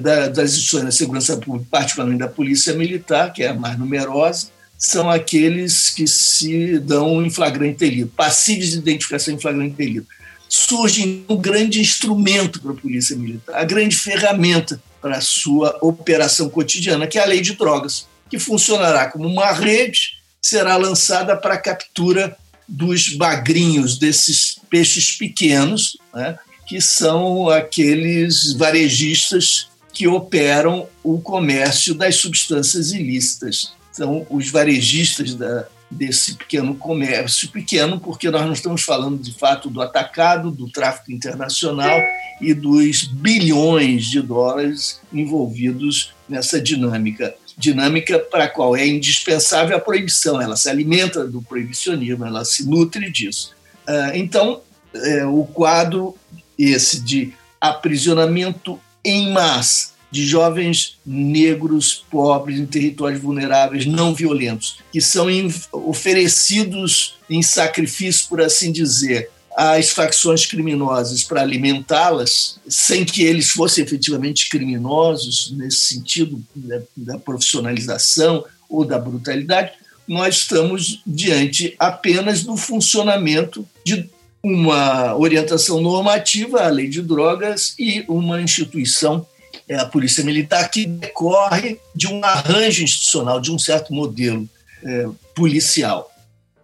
[0.00, 5.10] das instituições da segurança pública, particularmente da polícia militar, que é a mais numerosa, são
[5.10, 10.06] aqueles que se dão em flagrante delito, passíveis de identificação em flagrante delito.
[10.48, 16.48] Surge um grande instrumento para a polícia militar, a grande ferramenta para a sua operação
[16.48, 21.54] cotidiana, que é a lei de drogas, que funcionará como uma rede, será lançada para
[21.54, 22.36] a captura
[22.66, 32.16] dos bagrinhos, desses peixes pequenos, né, que são aqueles varejistas que operam o comércio das
[32.16, 33.72] substâncias ilícitas.
[33.90, 39.70] São os varejistas da, desse pequeno comércio, pequeno porque nós não estamos falando de fato
[39.70, 41.98] do atacado, do tráfico internacional
[42.40, 47.34] e dos bilhões de dólares envolvidos nessa dinâmica.
[47.56, 52.68] Dinâmica para a qual é indispensável a proibição, ela se alimenta do proibicionismo, ela se
[52.68, 53.56] nutre disso.
[53.86, 54.60] Ah, então,
[54.94, 56.14] é, o quadro
[56.58, 65.00] esse de aprisionamento em massa de jovens negros pobres em territórios vulneráveis não violentos, que
[65.00, 65.26] são
[65.72, 73.84] oferecidos em sacrifício, por assim dizer, às facções criminosas para alimentá-las, sem que eles fossem
[73.84, 79.72] efetivamente criminosos, nesse sentido da, da profissionalização ou da brutalidade,
[80.06, 84.08] nós estamos diante apenas do funcionamento de
[84.42, 89.26] uma orientação normativa, a lei de drogas, e uma instituição
[89.68, 94.48] é a Polícia Militar, que decorre de um arranjo institucional, de um certo modelo
[94.82, 96.10] é, policial.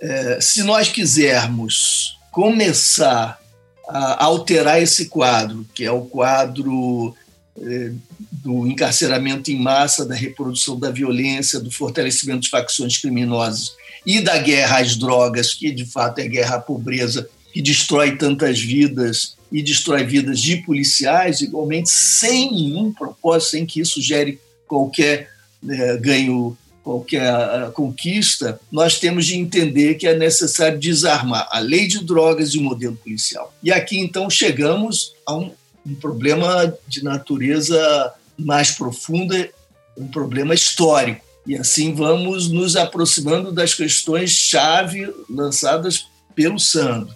[0.01, 3.41] é, se nós quisermos começar
[3.89, 7.15] a alterar esse quadro, que é o quadro
[7.61, 7.93] é,
[8.33, 14.37] do encarceramento em massa, da reprodução da violência, do fortalecimento de facções criminosas e da
[14.39, 19.63] guerra às drogas, que de fato é guerra à pobreza, que destrói tantas vidas e
[19.63, 25.31] destrói vidas de policiais, igualmente, sem nenhum propósito, sem que isso gere qualquer
[25.69, 32.05] é, ganho, qualquer conquista, nós temos de entender que é necessário desarmar a lei de
[32.05, 33.55] drogas e o modelo policial.
[33.63, 35.53] E aqui, então, chegamos a um,
[35.87, 39.49] um problema de natureza mais profunda,
[39.97, 41.25] um problema histórico.
[41.47, 47.15] E assim vamos nos aproximando das questões-chave lançadas pelo Sandro.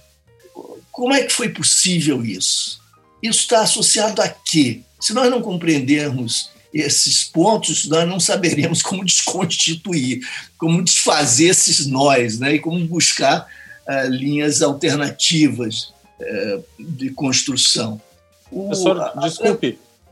[0.99, 2.81] Como é que foi possível isso?
[3.23, 4.81] Isso está associado a quê?
[4.99, 10.19] Se nós não compreendermos esses pontos, nós não saberemos como desconstituir,
[10.59, 12.57] como desfazer esses nós, né?
[12.57, 13.47] e como buscar
[13.87, 18.03] uh, linhas alternativas uh, de construção.
[18.51, 19.13] O, Professor, a,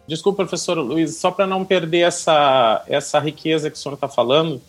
[0.06, 4.62] desculpe, professor Luiz, só para não perder essa, essa riqueza que o senhor está falando.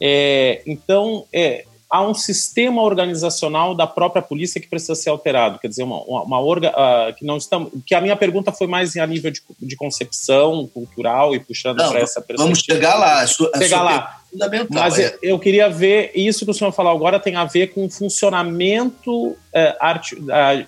[0.00, 5.58] É, então, é, há um sistema organizacional da própria polícia que precisa ser alterado.
[5.58, 7.70] Quer dizer, uma, uma, uma orga, uh, que não estamos.
[7.86, 12.00] Que a minha pergunta foi mais a nível de, de concepção cultural e puxando para
[12.00, 12.42] essa perspectiva.
[12.42, 13.22] Vamos chegar lá.
[13.22, 14.18] A sua, a chegar lá.
[14.30, 15.18] Fundamental, Mas é.
[15.22, 19.34] eu queria ver, isso que o senhor falou agora tem a ver com o funcionamento
[19.54, 20.18] é, arte,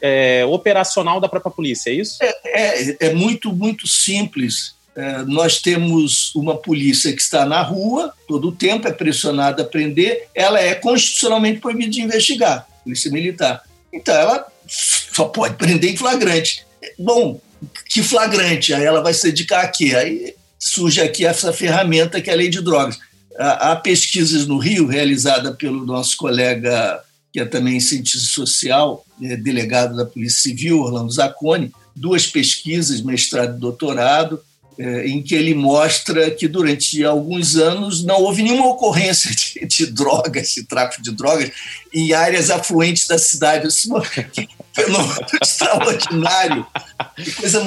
[0.00, 2.16] é, operacional da própria polícia, é isso?
[2.22, 4.74] É, é, é muito, muito simples.
[4.96, 9.66] É, nós temos uma polícia que está na rua, todo o tempo é pressionada a
[9.66, 13.62] prender, ela é constitucionalmente proibida de investigar, polícia militar.
[13.92, 16.64] Então, ela só pode prender em flagrante.
[16.98, 17.40] Bom,
[17.86, 18.74] que flagrante?
[18.74, 19.94] Aí ela vai se dedicar a quê?
[19.94, 22.98] Aí surge aqui essa ferramenta que é a lei de drogas
[23.38, 29.96] Há pesquisas no Rio, realizada pelo nosso colega, que é também cientista social, é delegado
[29.96, 34.42] da Polícia Civil, Orlando Zacconi, duas pesquisas, mestrado e doutorado,
[35.06, 40.48] em que ele mostra que durante alguns anos não houve nenhuma ocorrência de, de drogas,
[40.48, 41.50] de tráfico de drogas,
[41.92, 43.68] em áreas afluentes da cidade.
[43.68, 44.02] Isso é um
[44.72, 46.66] fenômeno extraordinário,
[47.16, 47.62] que coisa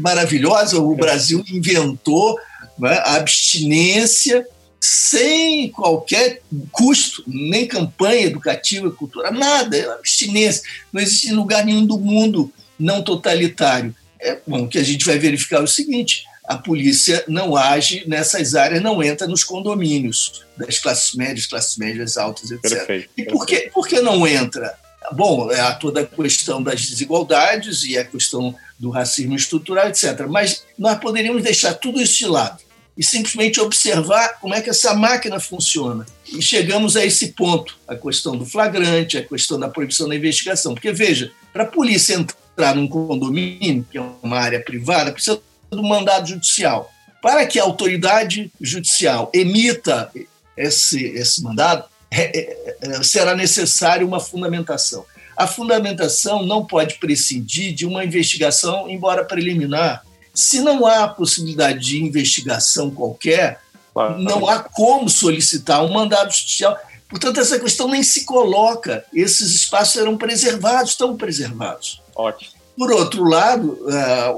[0.00, 0.78] maravilhosa.
[0.78, 2.38] O Brasil inventou
[2.78, 4.46] né, a abstinência
[4.80, 10.62] sem qualquer custo, nem campanha educativa, cultural, nada, é abstinência.
[10.92, 13.94] Não existe lugar nenhum do mundo não totalitário.
[14.20, 18.82] É bom que a gente vai verificar o seguinte: a polícia não age nessas áreas,
[18.82, 22.70] não entra nos condomínios das classes médias, classes médias altas, etc.
[22.70, 24.74] Perfeito, e por que, por que não entra?
[25.12, 30.26] Bom, é toda a questão das desigualdades e a questão do racismo estrutural, etc.
[30.26, 32.62] Mas nós poderíamos deixar tudo isso de lado
[32.96, 36.06] e simplesmente observar como é que essa máquina funciona.
[36.26, 40.74] E chegamos a esse ponto, a questão do flagrante, a questão da proibição da investigação.
[40.74, 45.82] Porque, veja, para a polícia entrar num condomínio, que é uma área privada, precisa do
[45.82, 46.90] mandado judicial.
[47.20, 50.10] Para que a autoridade judicial emita
[50.56, 55.04] esse, esse mandado, é, é, é, será necessário uma fundamentação.
[55.36, 60.04] A fundamentação não pode prescindir de uma investigação, embora preliminar,
[60.34, 63.60] se não há possibilidade de investigação qualquer,
[63.92, 64.18] claro.
[64.18, 66.76] não há como solicitar um mandado judicial.
[67.08, 69.04] Portanto, essa questão nem se coloca.
[69.14, 72.02] Esses espaços serão preservados, estão preservados.
[72.14, 72.57] Ótimo.
[72.78, 74.34] Por outro lado, eh,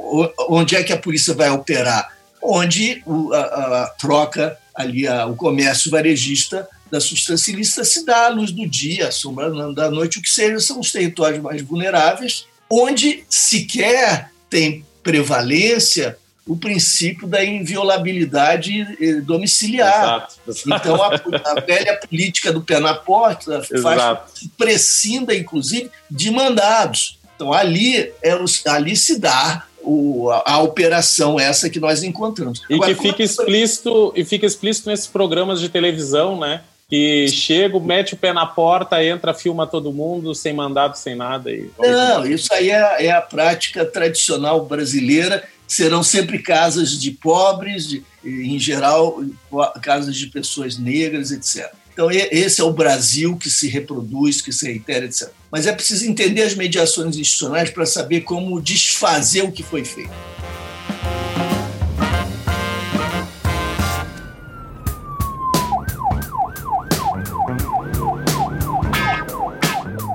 [0.49, 2.11] onde é que a polícia vai operar?
[2.43, 8.67] Onde a, troca ali, o comércio varejista da substância ilícita se dá à luz do
[8.67, 14.31] dia, à sombra da noite, o que seja, são os territórios mais vulneráveis, onde sequer
[14.49, 20.03] tem prevalência o princípio da inviolabilidade eh, domiciliar.
[20.03, 20.69] Exato, exato.
[20.75, 21.15] Então, a,
[21.53, 24.19] a, velha política do pé na porta faz
[24.59, 27.20] prescinda, inclusive, de mandados.
[27.41, 32.61] Então, ali, é, ali se dá o, a, a, operação essa que nós encontramos.
[32.69, 36.61] E Agora, que fica explícito, e fica explícito nesses programas de televisão, né?
[36.87, 41.51] que chega, mete o pé na porta, entra, filma todo mundo, sem mandado, sem nada.
[41.51, 41.71] E...
[41.79, 45.43] Não, isso aí é, é, a prática tradicional brasileira.
[45.67, 49.23] Serão sempre casas de pobres, de, em geral,
[49.81, 51.73] casas de pessoas negras, etc.
[52.01, 55.29] Então, esse é o Brasil que se reproduz, que se reitera, etc.
[55.51, 60.09] Mas é preciso entender as mediações institucionais para saber como desfazer o que foi feito.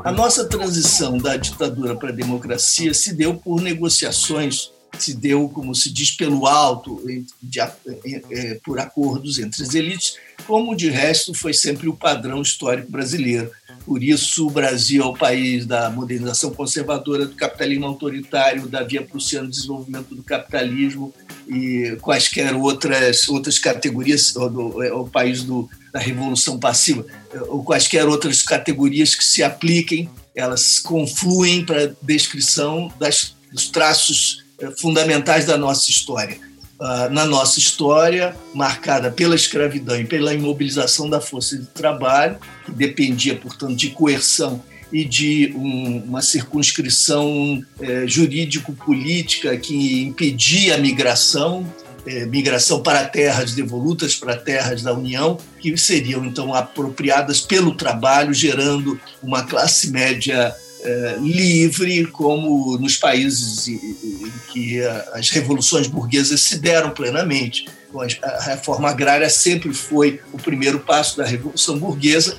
[0.04, 5.76] A nossa transição da ditadura para a democracia se deu por negociações, se deu, como
[5.76, 7.00] se diz, pelo alto,
[7.44, 10.16] de, é, por acordos entre as elites,
[10.46, 13.52] como de resto foi sempre o padrão histórico brasileiro.
[13.86, 19.02] por isso, o Brasil é o país da modernização conservadora, do capitalismo autoritário, da via
[19.02, 21.14] prussiana de desenvolvimento do capitalismo
[21.48, 27.06] e quaisquer outras, outras categorias, do, é o país do, da revolução passiva,
[27.48, 34.44] ou quaisquer outras categorias que se apliquem, elas confluem para a descrição das, dos traços
[34.60, 36.45] eh, fundamentais da nossa história
[36.80, 42.72] uh, na nossa história, marcada pela escravidão e pela imobilização da força de trabalho, que
[42.72, 44.62] dependia, portanto, de coerção
[44.92, 51.66] e de um, uma circunscrição eh, jurídico-política que impedia a migração,
[52.06, 58.34] eh, migração para terras devolutas, para terras da União, que seriam então apropriadas pelo trabalho,
[58.34, 60.56] gerando uma classe média
[60.86, 64.80] é, livre, como nos países em que
[65.14, 67.66] as revoluções burguesas se deram plenamente.
[68.22, 72.38] A reforma agrária sempre foi o primeiro passo da revolução burguesa.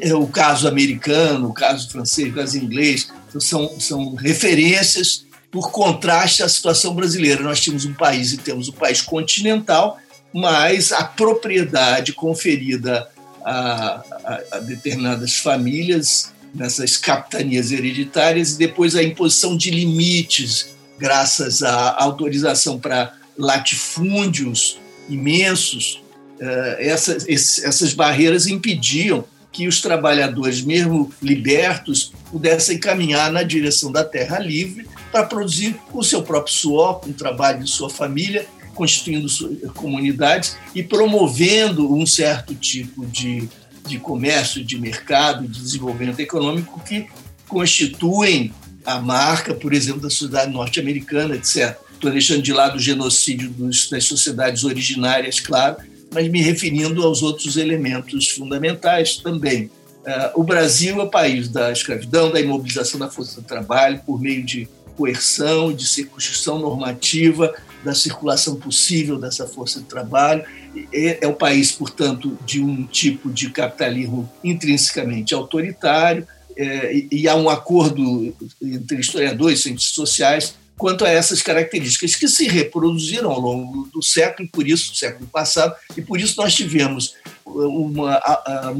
[0.00, 6.42] É, o caso americano, o caso francês, o caso inglês, são, são referências por contraste
[6.42, 7.42] à situação brasileira.
[7.42, 9.98] Nós tínhamos um país e temos um país continental,
[10.32, 13.08] mas a propriedade conferida
[13.44, 21.62] a, a, a determinadas famílias nessas capitanias hereditárias e depois a imposição de limites, graças
[21.62, 24.78] à autorização para latifúndios
[25.08, 26.02] imensos.
[26.40, 34.04] Eh, essas, essas barreiras impediam que os trabalhadores, mesmo libertos, pudessem caminhar na direção da
[34.04, 39.28] terra livre para produzir o seu próprio suor, com o trabalho de sua família, constituindo
[39.74, 43.48] comunidades e promovendo um certo tipo de
[43.86, 47.06] de comércio, de mercado, de desenvolvimento econômico que
[47.46, 48.52] constituem
[48.84, 51.76] a marca, por exemplo, da sociedade norte-americana, etc.
[51.92, 55.76] Estou deixando de lado o genocídio dos, das sociedades originárias, claro,
[56.12, 59.70] mas me referindo aos outros elementos fundamentais também.
[60.04, 64.20] Uh, o Brasil é o país da escravidão, da imobilização da força de trabalho por
[64.20, 70.44] meio de coerção, de circunscrição normativa, da circulação possível dessa força de trabalho.
[70.92, 77.48] É, o país, portanto, de um tipo de capitalismo intrinsecamente autoritário, é, e, há um
[77.48, 84.02] acordo entre historiadores, cientistas sociais, quanto a essas características que se reproduziram ao longo do
[84.02, 87.14] século, e por isso, do século passado, e por isso nós tivemos
[87.44, 88.76] uma, a, a,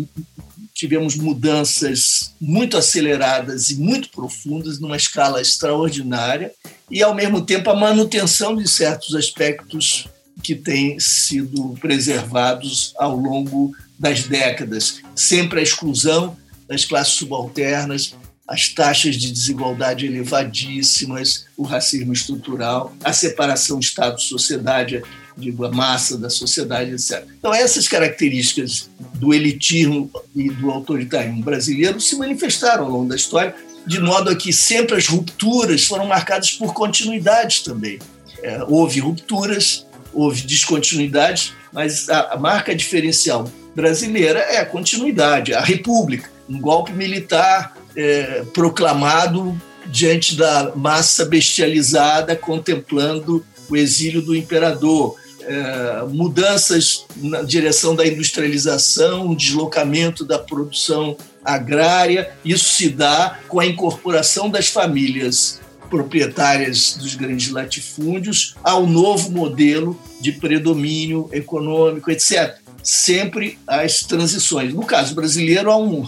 [0.72, 6.52] tivemos mudanças muito aceleradas e muito profundas, numa escala extraordinária,
[6.90, 10.08] e, ao mesmo tempo, a manutenção de certos aspectos
[10.44, 15.00] que têm sido preservados ao longo das décadas.
[15.16, 16.36] Sempre a exclusão
[16.68, 18.14] das classes subalternas,
[18.46, 25.02] as taxas de desigualdade elevadíssimas, o racismo estrutural, a separação Estado-sociedade
[25.36, 27.26] digo, a massa da sociedade, etc.
[27.38, 33.54] Então, essas características do elitismo e do autoritarismo brasileiro se manifestaram ao longo da história,
[33.86, 37.98] de modo a que sempre as rupturas foram marcadas por continuidades também.
[38.42, 46.30] É, houve rupturas, houve descontinuidades, mas a, marca diferencial brasileira é a continuidade, a república,
[46.48, 56.04] um golpe militar é, proclamado diante da massa bestializada contemplando o exílio do imperador, é,
[56.08, 62.30] mudanças na direção da industrialização, deslocamento da produção agrária.
[62.44, 65.60] Isso se dá com a incorporação das famílias
[65.94, 72.56] proprietárias dos grandes latifúndios ao novo modelo de predomínio econômico, etc.
[72.82, 74.74] Sempre as transições.
[74.74, 76.04] No caso brasileiro, há um,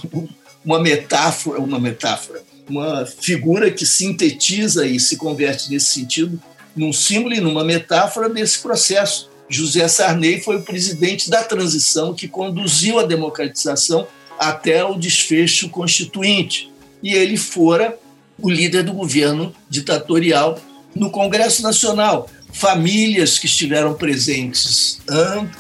[0.65, 6.43] uma metáfora, uma metáfora, uma figura que sintetiza e se converte nesse sentido
[6.75, 9.31] num símbolo e numa metáfora desse processo.
[9.49, 14.05] José Sarney foi o presidente da transição que conduziu a democratização
[14.37, 16.69] até o desfecho constituinte.
[17.01, 17.97] E ele fora
[18.39, 20.59] o líder do governo ditatorial
[20.95, 24.99] no Congresso Nacional famílias que estiveram presentes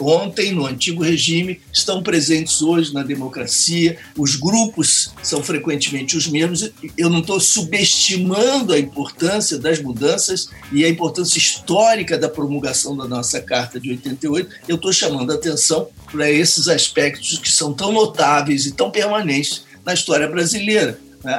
[0.01, 3.99] ontem no antigo regime estão presentes hoje na democracia.
[4.17, 6.73] Os grupos são frequentemente os mesmos.
[6.97, 13.07] Eu não estou subestimando a importância das mudanças e a importância histórica da promulgação da
[13.07, 14.49] nossa Carta de 88.
[14.67, 19.65] Eu estou chamando a atenção para esses aspectos que são tão notáveis e tão permanentes
[19.85, 20.99] na história brasileira.
[21.23, 21.39] Né?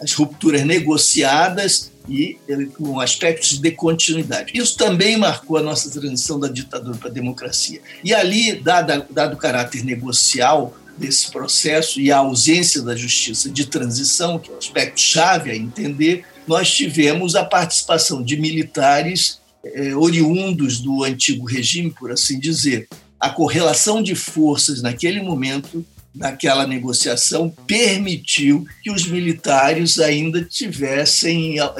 [0.00, 2.38] As rupturas negociadas e
[2.76, 4.52] com aspectos de continuidade.
[4.54, 7.80] Isso também marcou a nossa transição da ditadura para a democracia.
[8.02, 13.66] E ali, dado, dado o caráter negocial desse processo e a ausência da justiça de
[13.66, 19.94] transição, que é o aspecto chave a entender, nós tivemos a participação de militares eh,
[19.94, 22.86] oriundos do antigo regime, por assim dizer.
[23.18, 25.84] A correlação de forças naquele momento
[26.14, 31.74] naquela negociação permitiu que os militares ainda tivessem uh,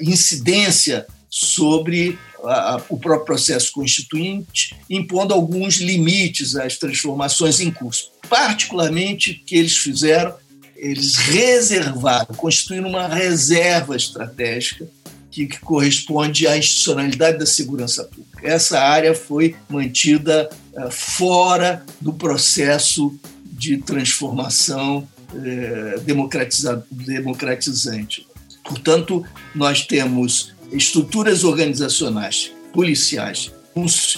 [0.00, 8.10] incidência sobre a, o próprio processo constituinte, impondo alguns limites às transformações em curso.
[8.28, 10.34] Particularmente, que eles fizeram,
[10.76, 14.86] eles reservaram, constituíram uma reserva estratégica
[15.30, 18.38] que, que corresponde à institucionalidade da segurança pública.
[18.40, 23.18] Essa área foi mantida uh, fora do processo
[23.56, 28.26] de transformação uh, democratizante.
[28.64, 29.24] Portanto,
[29.54, 33.52] nós temos estruturas organizacionais, policiais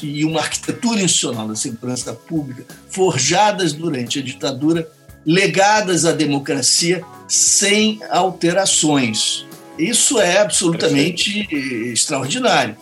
[0.03, 4.87] e uma arquitetura institucional da segurança pública forjadas durante a ditadura,
[5.25, 9.47] legadas à democracia sem alterações.
[9.79, 11.49] Isso é absolutamente
[11.91, 12.77] extraordinário.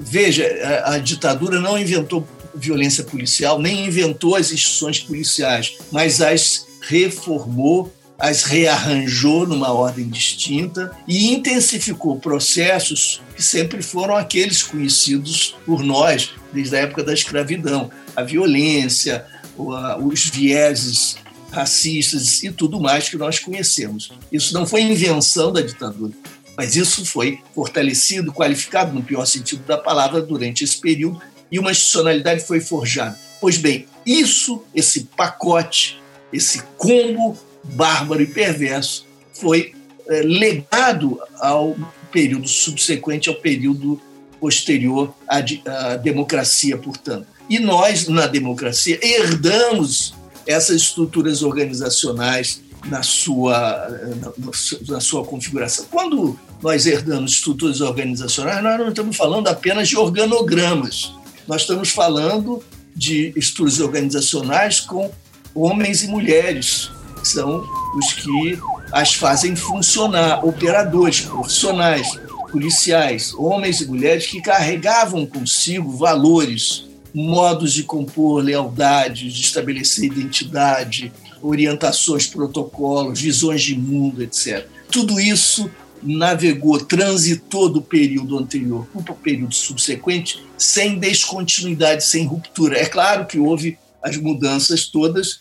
[0.00, 0.46] Veja,
[0.84, 7.92] a, a ditadura não inventou violência policial, nem inventou as instituições policiais, mas as reformou
[8.20, 16.30] as rearranjou numa ordem distinta e intensificou processos que sempre foram aqueles conhecidos por nós
[16.52, 19.24] desde a época da escravidão: a violência,
[19.56, 21.16] os vieses
[21.50, 24.12] racistas e tudo mais que nós conhecemos.
[24.30, 26.12] Isso não foi invenção da ditadura,
[26.56, 31.20] mas isso foi fortalecido, qualificado no pior sentido da palavra durante esse período
[31.50, 33.18] e uma institucionalidade foi forjada.
[33.40, 36.00] Pois bem, isso, esse pacote,
[36.32, 39.74] esse combo bárbaro e perverso foi
[40.08, 41.76] é, legado ao
[42.10, 44.00] período subsequente ao período
[44.40, 47.26] posterior à, à democracia, portanto.
[47.48, 50.14] E nós, na democracia, herdamos
[50.46, 53.88] essas estruturas organizacionais na sua,
[54.20, 55.84] na, na, sua configuração.
[55.90, 61.12] Quando nós herdamos estruturas organizacionais, nós não estamos falando apenas de organogramas,
[61.50, 62.62] nós estamos falando
[62.94, 65.10] de estruturas organizacionais com
[65.52, 66.92] homens e mulheres,
[67.24, 68.56] são os que
[68.92, 72.06] as fazem funcionar, operadores, profissionais,
[72.52, 81.12] policiais, homens e mulheres que carregavam consigo valores, modos de compor lealdade, de estabelecer identidade,
[81.42, 84.68] orientações, protocolos, visões de mundo, etc.
[84.88, 85.68] Tudo isso
[86.02, 92.78] navegou, transitou do período anterior para o período subsequente sem descontinuidade, sem ruptura.
[92.78, 95.40] É claro que houve as mudanças todas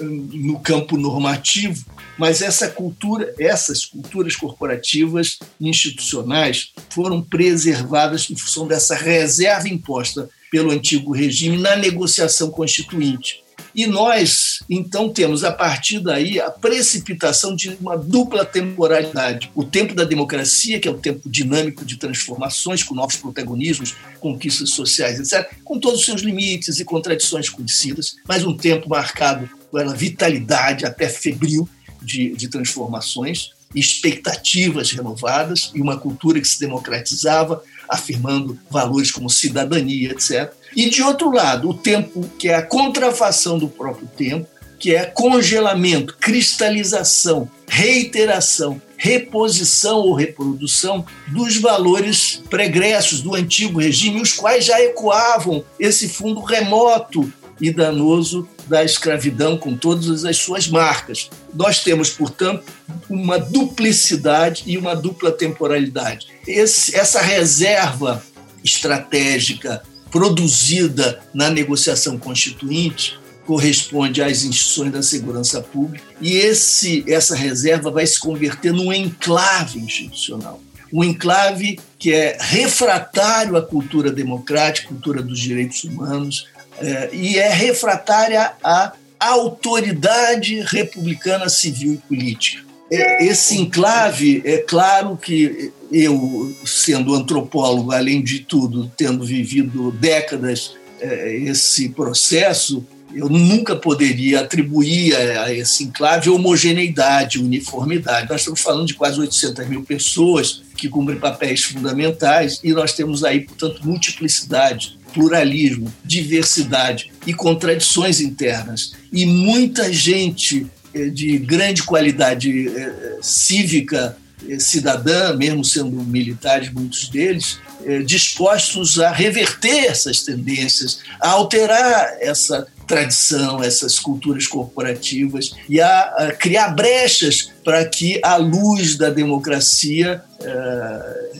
[0.00, 1.84] no campo normativo,
[2.16, 10.70] mas essa cultura, essas culturas corporativas institucionais foram preservadas em função dessa reserva imposta pelo
[10.70, 13.42] antigo regime na negociação constituinte.
[13.74, 19.50] E nós, então, temos a partir daí a precipitação de uma dupla temporalidade.
[19.54, 24.70] O tempo da democracia, que é o tempo dinâmico de transformações, com novos protagonismos, conquistas
[24.70, 29.94] sociais, etc., com todos os seus limites e contradições conhecidas, mas um tempo marcado pela
[29.94, 31.68] vitalidade até febril
[32.02, 40.10] de, de transformações, expectativas renovadas e uma cultura que se democratizava, afirmando valores como cidadania,
[40.10, 40.52] etc.
[40.76, 44.46] E, de outro lado, o tempo que é a contrafação do próprio tempo,
[44.78, 54.32] que é congelamento, cristalização, reiteração, reposição ou reprodução dos valores pregressos do antigo regime, os
[54.32, 61.30] quais já ecoavam esse fundo remoto e danoso da escravidão, com todas as suas marcas.
[61.54, 62.64] Nós temos, portanto,
[63.08, 66.28] uma duplicidade e uma dupla temporalidade.
[66.46, 68.22] Esse, essa reserva
[68.62, 77.90] estratégica produzida na negociação constituinte corresponde às instituições da segurança pública e esse, essa reserva
[77.90, 80.60] vai se converter num enclave institucional.
[80.92, 86.46] Um enclave que é refratário à cultura democrática, cultura dos direitos humanos,
[86.80, 92.62] é, e é refratária à autoridade republicana civil e política.
[92.90, 100.74] É, esse enclave, é claro que eu, sendo antropólogo, além de tudo, tendo vivido décadas
[101.00, 108.28] é, esse processo, eu nunca poderia atribuir a esse enclave homogeneidade, uniformidade.
[108.28, 113.24] Nós estamos falando de quase 800 mil pessoas que cumprem papéis fundamentais e nós temos
[113.24, 118.92] aí, portanto, multiplicidade pluralismo, diversidade e contradições internas.
[119.12, 120.64] E muita gente
[120.94, 124.16] eh, de grande qualidade eh, cívica,
[124.48, 127.58] eh, cidadã, mesmo sendo militares, muitos deles,
[128.04, 136.70] dispostos a reverter essas tendências, a alterar essa tradição, essas culturas corporativas e a, criar
[136.70, 140.22] brechas para que a luz da democracia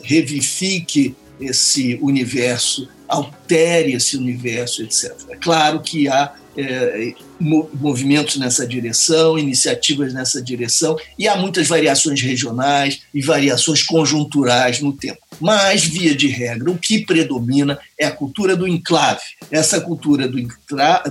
[0.01, 5.13] revifique esse universo altere esse universo, etc.
[5.29, 12.21] É claro que há é, movimentos nessa direção, iniciativas nessa direção, e há muitas variações
[12.21, 15.19] regionais e variações conjunturais no tempo.
[15.39, 19.21] Mas, via de regra, o que predomina é a cultura do enclave.
[19.49, 20.37] Essa cultura do,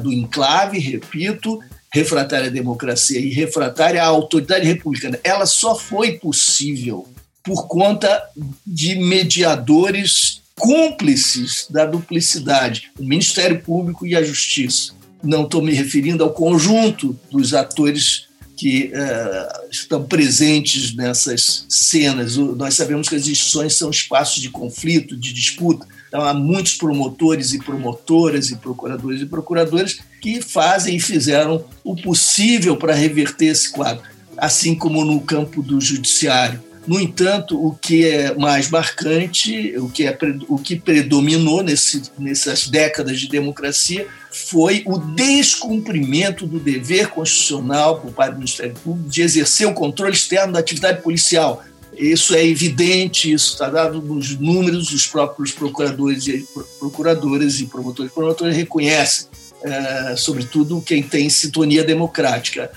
[0.03, 1.59] do enclave, repito,
[1.93, 7.09] refratária à democracia e refratária à autoridade republicana, ela só foi possível
[7.43, 8.23] por conta
[8.67, 14.93] de mediadores cúmplices da duplicidade, o Ministério Público e a Justiça.
[15.23, 22.37] Não estou me referindo ao conjunto dos atores que uh, estão presentes nessas cenas.
[22.37, 25.87] Nós sabemos que as instituições são espaços de conflito, de disputa.
[26.09, 31.95] Então, há muitos promotores e promotoras e procuradores e procuradoras que fazem e fizeram o
[31.95, 34.03] possível para reverter esse quadro,
[34.37, 36.68] assim como no campo do judiciário.
[36.89, 40.19] No entanto, o que é mais marcante, o que, é,
[40.49, 48.11] o que predominou nesse, nessas décadas de democracia foi o descumprimento do dever constitucional por
[48.13, 51.63] parte do Ministério Público de exercer o controle externo da atividade policial.
[51.95, 58.11] Isso é evidente, isso está dado nos números, os próprios procuradores e procuradoras e promotores
[58.11, 59.27] e promotoras reconhecem,
[59.63, 62.71] é, sobretudo quem tem sintonia democrática.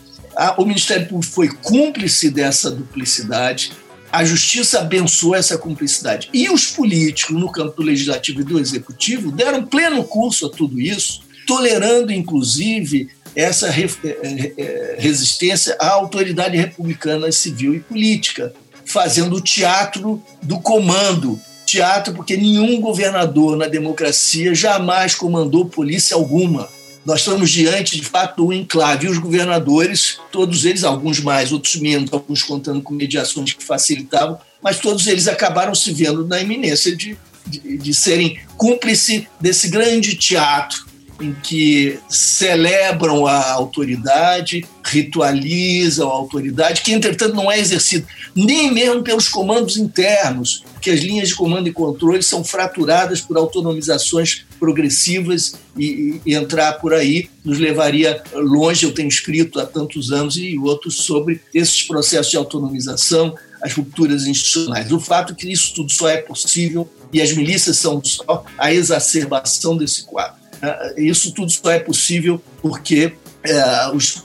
[0.57, 3.71] o Ministério Público foi cúmplice dessa duplicidade,
[4.11, 6.29] a justiça abençoou essa cumplicidade.
[6.33, 10.79] E os políticos, no campo do legislativo e do executivo, deram pleno curso a tudo
[10.79, 18.53] isso, tolerando, inclusive, essa eh, eh, eh, resistência à autoridade republicana civil e política,
[18.85, 21.39] fazendo o teatro do comando.
[21.65, 26.67] Teatro porque nenhum governador na democracia jamais comandou polícia alguma
[27.05, 29.07] nós estamos diante, de fato, do enclave.
[29.07, 34.39] E os governadores, todos eles, alguns mais, outros menos, alguns contando com mediações que facilitavam,
[34.61, 40.15] mas todos eles acabaram se vendo na iminência de, de, de serem cúmplice desse grande
[40.15, 40.90] teatro
[41.21, 48.05] em que celebram a autoridade, ritualizam a autoridade, que entretanto não é exercida
[48.35, 53.37] nem mesmo pelos comandos internos, que as linhas de comando e controle são fraturadas por
[53.37, 58.85] autonomizações progressivas e, e, entrar por aí nos levaria longe.
[58.85, 64.25] Eu tenho escrito há tantos anos e outros sobre esses processos de autonomização, as rupturas
[64.25, 64.91] institucionais.
[64.91, 68.73] O fato é que isso tudo só é possível e as milícias são só a
[68.73, 70.40] exacerbação desse quadro.
[70.61, 74.23] Ah, isso tudo só é possível porque é, os,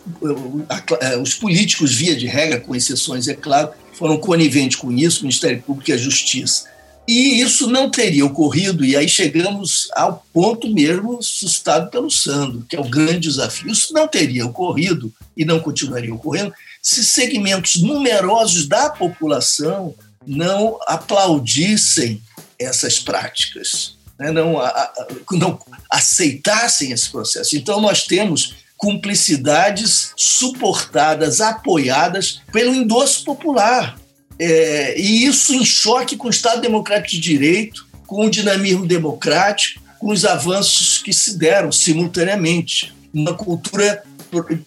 [1.00, 5.22] é, os políticos, via de regra, com exceções, é claro, foram coniventes com isso, o
[5.22, 6.68] Ministério Público e a Justiça.
[7.08, 12.74] E isso não teria ocorrido, e aí chegamos ao ponto mesmo suscitado pelo Sandro, que
[12.74, 13.70] é o grande desafio.
[13.70, 19.94] Isso não teria ocorrido e não continuaria ocorrendo se segmentos numerosos da população
[20.26, 22.20] não aplaudissem
[22.58, 24.92] essas práticas né, não, a,
[25.32, 25.58] não
[25.90, 27.56] aceitassem esse processo.
[27.56, 33.98] Então, nós temos cumplicidades suportadas, apoiadas pelo endosso popular.
[34.38, 39.82] É, e isso em choque com o Estado Democrático de Direito, com o dinamismo democrático,
[39.98, 42.94] com os avanços que se deram simultaneamente.
[43.14, 44.02] Uma cultura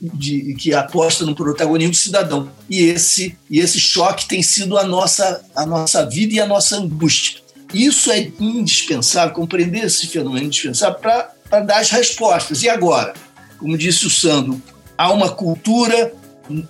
[0.02, 2.50] de, que aposta no protagonismo cidadão.
[2.70, 6.78] E esse, e esse choque tem sido a nossa, a nossa vida e a nossa
[6.78, 7.41] angústia.
[7.74, 12.63] Isso é indispensável, compreender esse fenômeno é indispensável para dar as respostas.
[12.63, 13.13] E agora?
[13.57, 14.61] Como disse o Sandro,
[14.97, 16.13] há uma cultura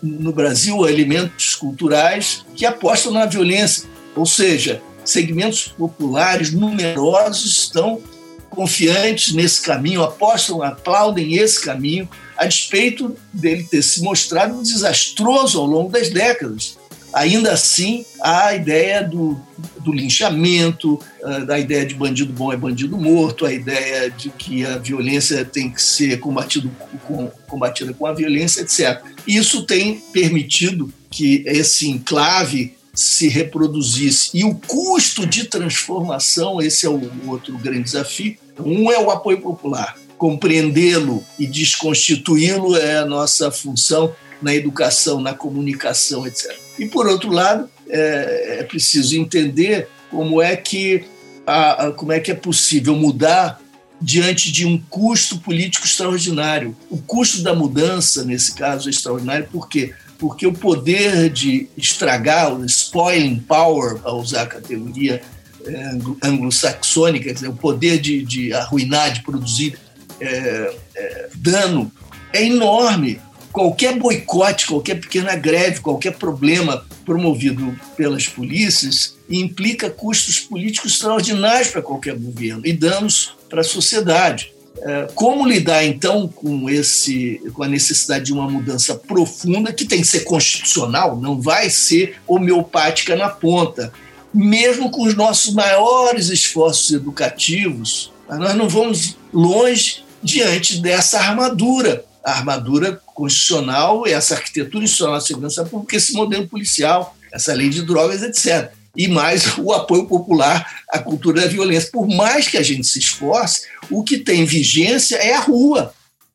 [0.02, 8.02] no Brasil, elementos culturais que apostam na violência, ou seja, segmentos populares numerosos estão
[8.50, 15.66] confiantes nesse caminho, apostam, aplaudem esse caminho, a despeito dele ter se mostrado desastroso ao
[15.66, 16.79] longo das décadas
[17.14, 19.39] ainda assim a ideia do,
[19.80, 24.66] do linchamento, ah, da ideia de bandido bom é bandido morto, a ideia de que
[24.66, 26.72] a violência tem que ser combatido
[27.05, 29.01] com, combatida com a violência, etc.
[29.28, 34.32] Isso tem permitido que esse enclave se reproduzisse.
[34.34, 38.36] E o custo de transformação, esse é o outro grande desafio.
[38.60, 39.95] Um é o apoio popular.
[40.18, 46.56] Compreendê-lo e desconstituí-lo é a nossa função na educação, na comunicação, etc.
[46.78, 51.04] E, por outro lado, é, é preciso entender como é que
[51.46, 53.60] a, a, como é que é possível mudar
[54.02, 56.76] diante de um custo político extraordinário.
[56.90, 59.94] O custo da mudança, nesse caso, é extraordinário, por quê?
[60.18, 65.22] Porque o poder de estragar, o spoiling power, para usar a categoria
[65.66, 65.92] é,
[66.24, 69.78] anglo-saxônica, o poder de, de, arruinar, de produzir
[70.20, 71.92] é, é, dano,
[72.34, 73.20] é enorme
[73.60, 81.82] qualquer boicote, qualquer pequena greve, qualquer problema promovido pelas polícias implica custos políticos extraordinários para
[81.82, 84.53] qualquer governo e danos para a sociedade.
[84.82, 89.99] É, como lidar então com esse com a necessidade de uma mudança profunda que tem
[89.99, 93.91] que ser constitucional, não vai ser homeopática na ponta,
[94.34, 102.32] mesmo com os nossos maiores esforços educativos, nós não vamos longe diante dessa armadura, a
[102.32, 108.24] armadura constitucional, essa arquitetura institucional da segurança pública, esse modelo policial, essa lei de drogas,
[108.24, 111.92] etc e mais o apoio popular à cultura da violência.
[111.92, 115.94] Por mais que a gente se esforce, o que tem vigência é a rua.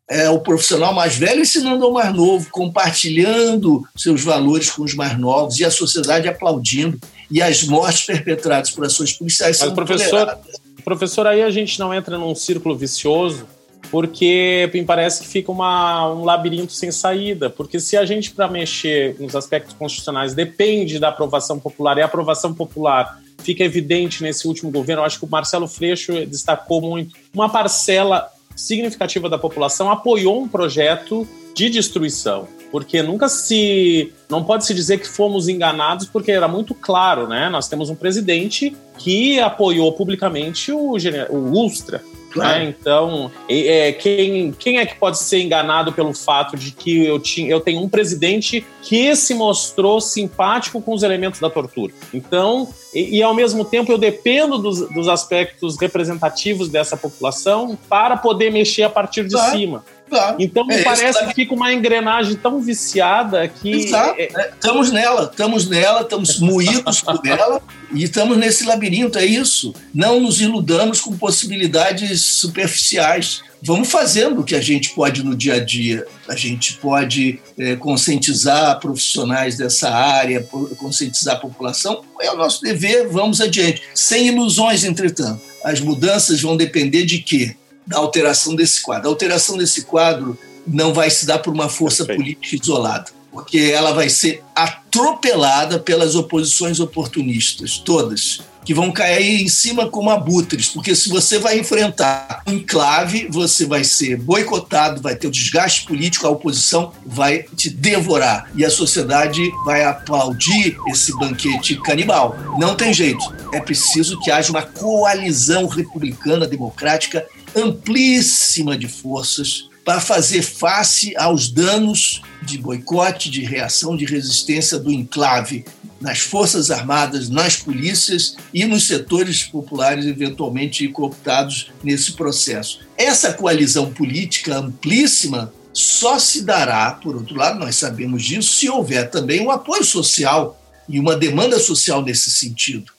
[0.08, 5.18] É o profissional mais velho ensinando ao mais novo, compartilhando seus valores com os mais
[5.18, 6.98] novos e a sociedade aplaudindo.
[7.30, 10.38] E as mortes perpetradas por ações policiais Mas, são professor,
[10.84, 13.46] professor, aí a gente não entra num círculo vicioso
[13.90, 17.48] porque me parece que fica uma, um labirinto sem saída.
[17.48, 22.06] Porque se a gente, para mexer nos aspectos constitucionais, depende da aprovação popular, e a
[22.06, 27.14] aprovação popular fica evidente nesse último governo, eu acho que o Marcelo Freixo destacou muito,
[27.32, 34.66] uma parcela significativa da população apoiou um projeto de destruição porque nunca se não pode
[34.66, 37.48] se dizer que fomos enganados porque era muito claro, né?
[37.48, 40.96] Nós temos um presidente que apoiou publicamente o,
[41.30, 42.02] o Ustra,
[42.34, 42.64] Claro.
[42.64, 42.74] Né?
[42.78, 47.48] Então, é, quem, quem é que pode ser enganado pelo fato de que eu, tinha,
[47.48, 51.92] eu tenho um presidente que se mostrou simpático com os elementos da tortura?
[52.12, 58.16] Então, e, e ao mesmo tempo eu dependo dos, dos, aspectos representativos dessa população para
[58.16, 59.50] poder mexer a partir de claro.
[59.50, 59.84] cima.
[60.08, 60.36] Claro.
[60.38, 63.70] Então me é, parece que fica uma engrenagem tão viciada que.
[63.70, 64.14] Exato.
[64.18, 64.50] É, é...
[64.50, 67.60] Estamos nela, estamos nela, estamos moídos por ela
[67.92, 69.74] e estamos nesse labirinto, é isso.
[69.92, 73.42] Não nos iludamos com possibilidades superficiais.
[73.64, 76.06] Vamos fazendo o que a gente pode no dia a dia.
[76.28, 80.46] A gente pode é, conscientizar profissionais dessa área,
[80.76, 82.04] conscientizar a população.
[82.20, 83.82] É o nosso dever, vamos adiante.
[83.94, 85.40] Sem ilusões, entretanto.
[85.64, 87.56] As mudanças vão depender de quê?
[87.86, 89.08] da alteração desse quadro.
[89.08, 92.22] A alteração desse quadro não vai se dar por uma força Perfeito.
[92.22, 99.48] política isolada, porque ela vai ser atropelada pelas oposições oportunistas, todas, que vão cair em
[99.48, 105.14] cima como abutres, porque se você vai enfrentar um enclave, você vai ser boicotado, vai
[105.14, 111.16] ter o desgaste político, a oposição vai te devorar e a sociedade vai aplaudir esse
[111.18, 112.36] banquete canibal.
[112.58, 113.24] Não tem jeito.
[113.52, 121.48] É preciso que haja uma coalizão republicana democrática amplíssima de forças para fazer face aos
[121.48, 125.64] danos de boicote, de reação, de resistência do enclave
[126.00, 132.80] nas Forças Armadas, nas polícias e nos setores populares eventualmente cooptados nesse processo.
[132.96, 139.10] Essa coalizão política amplíssima só se dará, por outro lado, nós sabemos disso, se houver
[139.10, 142.92] também um apoio social e uma demanda social nesse sentido.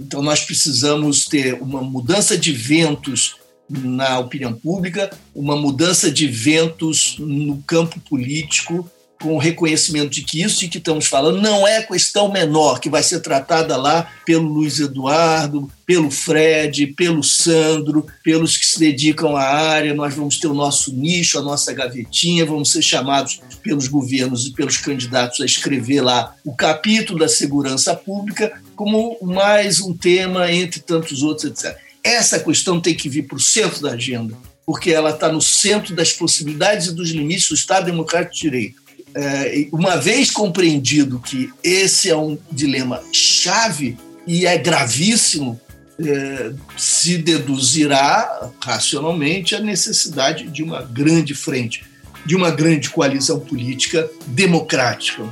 [0.00, 3.36] Então, nós precisamos ter uma mudança de ventos
[3.68, 8.90] na opinião pública, uma mudança de ventos no campo político,
[9.22, 12.90] com o reconhecimento de que isso de que estamos falando não é questão menor, que
[12.90, 19.36] vai ser tratada lá pelo Luiz Eduardo, pelo Fred, pelo Sandro, pelos que se dedicam
[19.36, 19.94] à área.
[19.94, 24.52] Nós vamos ter o nosso nicho, a nossa gavetinha, vamos ser chamados pelos governos e
[24.52, 30.80] pelos candidatos a escrever lá o capítulo da segurança pública como mais um tema entre
[30.80, 31.78] tantos outros, etc.
[32.02, 35.94] Essa questão tem que vir para o centro da agenda, porque ela está no centro
[35.94, 38.81] das possibilidades e dos limites do Estado Democrático de Direito.
[39.14, 43.96] É, uma vez compreendido que esse é um dilema chave
[44.26, 45.60] e é gravíssimo,
[46.00, 51.84] é, se deduzirá racionalmente a necessidade de uma grande frente,
[52.24, 55.22] de uma grande coalizão política democrática.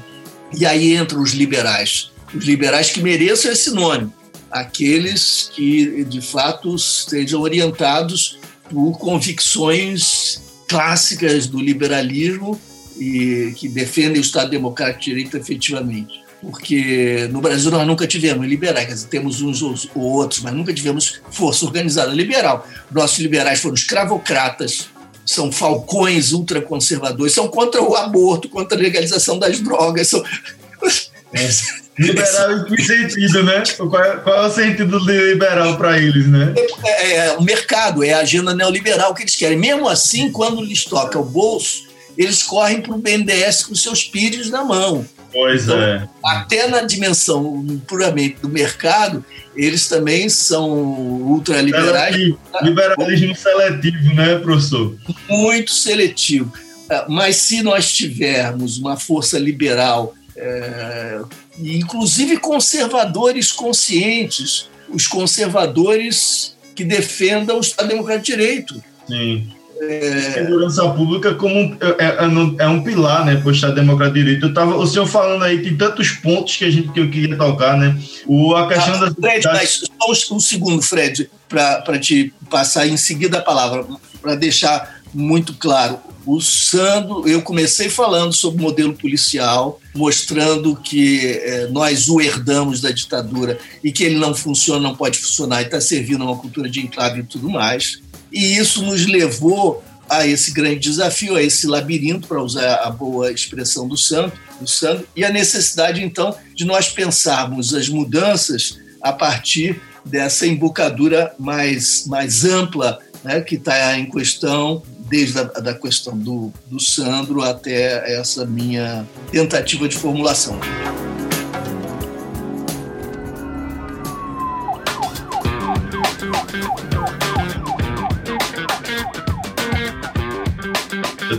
[0.56, 4.12] E aí entram os liberais, os liberais que mereçam esse nome,
[4.50, 12.60] aqueles que de fato estejam orientados por convicções clássicas do liberalismo
[13.00, 16.20] e que defendem o Estado Democrático de Direito efetivamente.
[16.42, 20.72] Porque no Brasil nós nunca tivemos liberais, quer dizer, temos uns ou outros, mas nunca
[20.72, 22.66] tivemos força organizada liberal.
[22.90, 24.88] Nossos liberais foram escravocratas,
[25.24, 30.22] são falcões ultraconservadores, são contra o aborto, contra a legalização das drogas, são...
[31.32, 31.48] É.
[31.96, 33.62] Liberal em que sentido, né?
[33.76, 36.54] Qual é, qual é o sentido liberal para eles, né?
[36.82, 39.56] É, é, o mercado, é a agenda neoliberal que eles querem.
[39.56, 41.89] Mesmo assim, quando lhes toca o bolso,
[42.20, 45.06] eles correm para o BNDES com seus pires na mão.
[45.32, 46.08] Pois então, é.
[46.22, 49.24] Até na dimensão puramente do mercado,
[49.56, 52.34] eles também são ultraliberais.
[52.62, 54.96] Liberalismo seletivo, né, professor?
[55.28, 56.52] Muito seletivo.
[56.90, 61.20] É, mas se nós tivermos uma força liberal é,
[61.58, 68.84] inclusive conservadores conscientes, os conservadores que defendam o Estado Democrático de Direito.
[69.06, 69.59] Sim.
[69.80, 70.32] É...
[70.32, 72.16] Segurança pública como é, é,
[72.58, 74.46] é, um pilar, né, para o Estado Democrático de Direito.
[74.46, 77.36] Eu tava, o senhor falando aí, tem tantos pontos que a gente que eu queria
[77.36, 77.98] tocar, né?
[78.26, 79.14] O, a questão ah, da.
[79.14, 79.82] Fred, das...
[79.98, 83.86] só um segundo, Fred, para te passar em seguida a palavra,
[84.20, 85.98] para deixar muito claro.
[86.26, 92.80] O Sandro, eu comecei falando sobre o modelo policial, mostrando que é, nós o herdamos
[92.82, 96.36] da ditadura e que ele não funciona, não pode funcionar e está servindo a uma
[96.36, 98.00] cultura de enclave e tudo mais.
[98.32, 103.30] E isso nos levou a esse grande desafio, a esse labirinto, para usar a boa
[103.30, 109.12] expressão do Santo, do Santo, e a necessidade, então, de nós pensarmos as mudanças a
[109.12, 116.16] partir dessa embocadura mais, mais ampla né, que está em questão, desde a da questão
[116.16, 120.58] do, do Sandro até essa minha tentativa de formulação.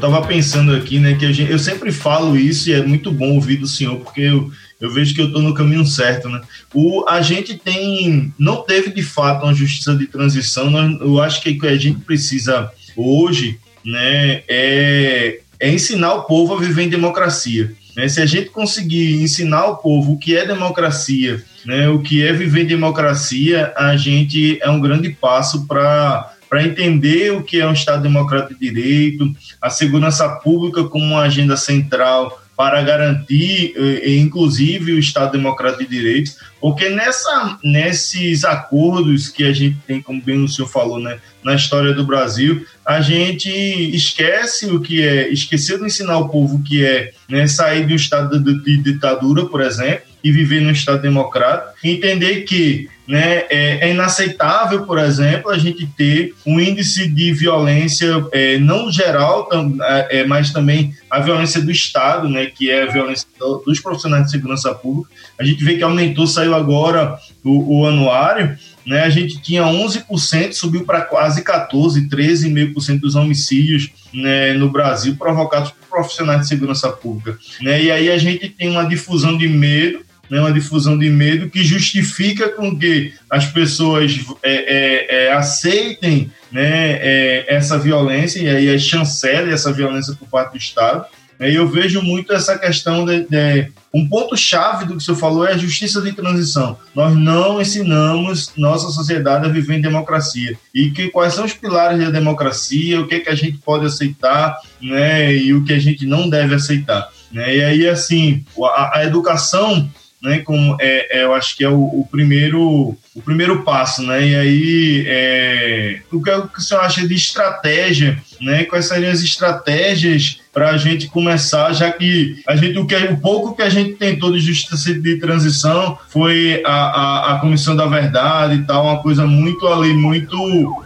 [0.06, 3.58] Estava pensando aqui, né, que gente, eu sempre falo isso e é muito bom ouvir
[3.58, 6.42] do senhor, porque eu, eu vejo que eu estou no caminho certo, né?
[6.74, 11.42] O, a gente tem, não teve de fato uma justiça de transição, nós, eu acho
[11.42, 16.84] que o que a gente precisa hoje, né, é, é ensinar o povo a viver
[16.84, 17.72] em democracia.
[17.96, 18.08] Né?
[18.08, 22.34] Se a gente conseguir ensinar o povo o que é democracia, né, o que é
[22.34, 27.66] viver em democracia, a gente é um grande passo para para entender o que é
[27.66, 34.18] um Estado democrático de direito, a segurança pública como uma agenda central para garantir, eh,
[34.18, 40.22] inclusive, o Estado Democrático de Direito, porque nessa, nesses acordos que a gente tem, como
[40.22, 45.30] bem o senhor falou, né, na história do Brasil, a gente esquece o que é,
[45.30, 50.04] esqueceu de ensinar o povo que é né, sair um estado de ditadura, por exemplo,
[50.22, 55.86] e viver num Estado democrático, entender que né, é, é, inaceitável, por exemplo, a gente
[55.86, 61.62] ter um índice de violência é, não geral, tam, é, é mas também a violência
[61.62, 63.28] do Estado, né, que é a violência
[63.66, 65.10] dos profissionais de segurança pública.
[65.38, 70.54] A gente vê que aumentou, saiu agora o, o anuário, né, a gente tinha 11%,
[70.54, 76.90] subiu para quase 14%, 13,5% dos homicídios né, no Brasil provocados por profissionais de segurança
[76.90, 77.38] pública.
[77.62, 80.00] Né, e aí a gente tem uma difusão de medo
[80.32, 86.32] né, uma difusão de medo que justifica com que as pessoas é, é, é, aceitem
[86.50, 91.06] né, é, essa violência e aí chancele essa violência por parte do Estado.
[91.38, 95.46] E eu vejo muito essa questão de, de um ponto chave do que senhor falou
[95.46, 96.78] é a justiça de transição.
[96.96, 102.00] Nós não ensinamos nossa sociedade a viver em democracia e que quais são os pilares
[102.00, 105.80] da democracia, o que é que a gente pode aceitar, né, e o que a
[105.80, 107.10] gente não deve aceitar.
[107.32, 107.58] Né?
[107.58, 109.90] E aí assim a, a educação
[110.22, 114.26] né, como é, é, eu acho que é o, o, primeiro o primeiro passo, né?
[114.26, 118.64] E aí é, o, que, o que senhor acha de estratégia, né?
[118.66, 123.18] Quais seriam as estratégias para a gente começar, já que a gente o que o
[123.18, 127.88] pouco que a gente tentou de justiça de transição foi a, a, a comissão da
[127.88, 130.38] verdade e tal, uma coisa muito ali muito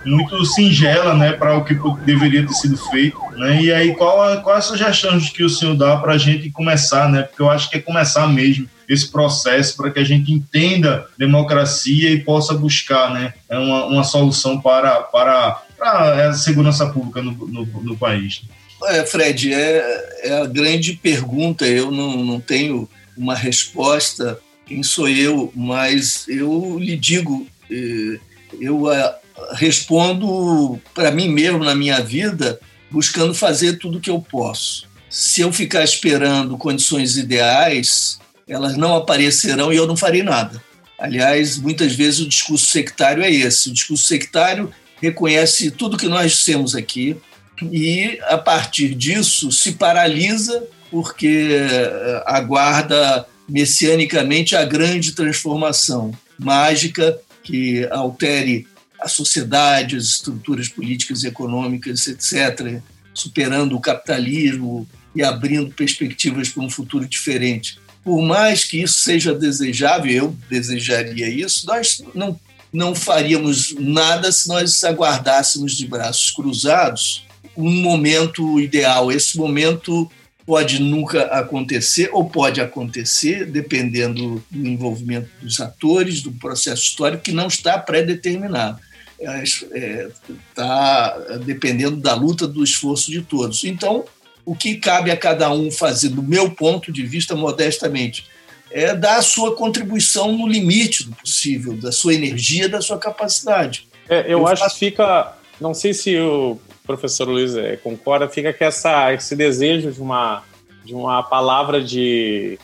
[0.06, 1.34] muito singela, né?
[1.34, 3.62] Para o que deveria ter sido feito, né?
[3.62, 7.24] E aí qual qual a sugestão que o senhor dá para a gente começar, né?
[7.24, 12.12] Porque eu acho que é começar mesmo esse processo para que a gente entenda democracia
[12.12, 17.32] e possa buscar né, é uma, uma solução para, para, para a segurança pública no,
[17.32, 18.42] no, no país.
[18.86, 21.66] É, Fred, é, é a grande pergunta.
[21.66, 24.40] Eu não, não tenho uma resposta.
[24.66, 25.52] Quem sou eu?
[25.56, 28.20] Mas eu lhe digo, é,
[28.60, 29.16] eu é,
[29.54, 32.60] respondo para mim mesmo na minha vida,
[32.92, 34.88] buscando fazer tudo o que eu posso.
[35.10, 40.62] Se eu ficar esperando condições ideais, elas não aparecerão e eu não farei nada.
[40.98, 43.70] Aliás, muitas vezes o discurso sectário é esse.
[43.70, 44.72] O discurso sectário
[45.02, 47.18] reconhece tudo que nós temos aqui
[47.62, 57.86] e, a partir disso, se paralisa porque eh, aguarda messianicamente a grande transformação mágica que
[57.92, 58.68] altere
[59.02, 62.82] a sociedade, as estruturas políticas e econômicas, etc.,
[63.14, 69.34] superando o capitalismo e abrindo perspectivas para um futuro diferente por mais que isso seja
[69.34, 72.40] desejável, eu desejaria isso, nós não,
[72.72, 77.26] não faríamos nada se nós aguardássemos de braços cruzados
[77.58, 79.12] um momento ideal.
[79.12, 80.12] Esse momento
[80.46, 87.32] pode nunca acontecer ou pode acontecer, dependendo do envolvimento dos atores, do processo histórico que
[87.32, 88.80] não está pré-determinado.
[89.18, 90.10] Está é,
[90.54, 93.64] tá dependendo da luta, do esforço de todos.
[93.64, 94.06] Então,
[94.46, 98.28] o que cabe a cada um fazer, do meu ponto de vista, modestamente,
[98.72, 103.88] é dar a sua contribuição no limite do possível, da sua energia, da sua capacidade.
[104.08, 104.76] É, eu, eu, acho faço...
[104.76, 105.34] que fica.
[105.60, 110.44] Não sei se o, professor Luiz é, concorda, fica que essa, esse desejo de uma,
[110.86, 112.60] de uma palavra de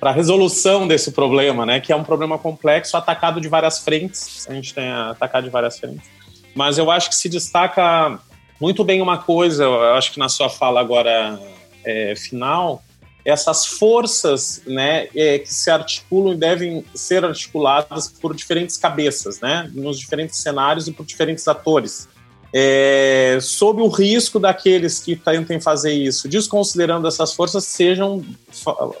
[0.00, 4.52] para resolução desse problema, né, que é um problema complexo, atacado de várias frentes, a
[4.52, 6.06] gente tem atacado de várias frentes.
[6.54, 8.18] Mas eu acho que se destaca
[8.60, 11.38] muito bem uma coisa, eu acho que na sua fala agora
[11.84, 12.82] é, final,
[13.24, 19.68] essas forças né, é, que se articulam e devem ser articuladas por diferentes cabeças, né,
[19.74, 22.08] nos diferentes cenários e por diferentes atores.
[22.54, 28.24] É, sob o risco daqueles que tentem fazer isso, desconsiderando essas forças, sejam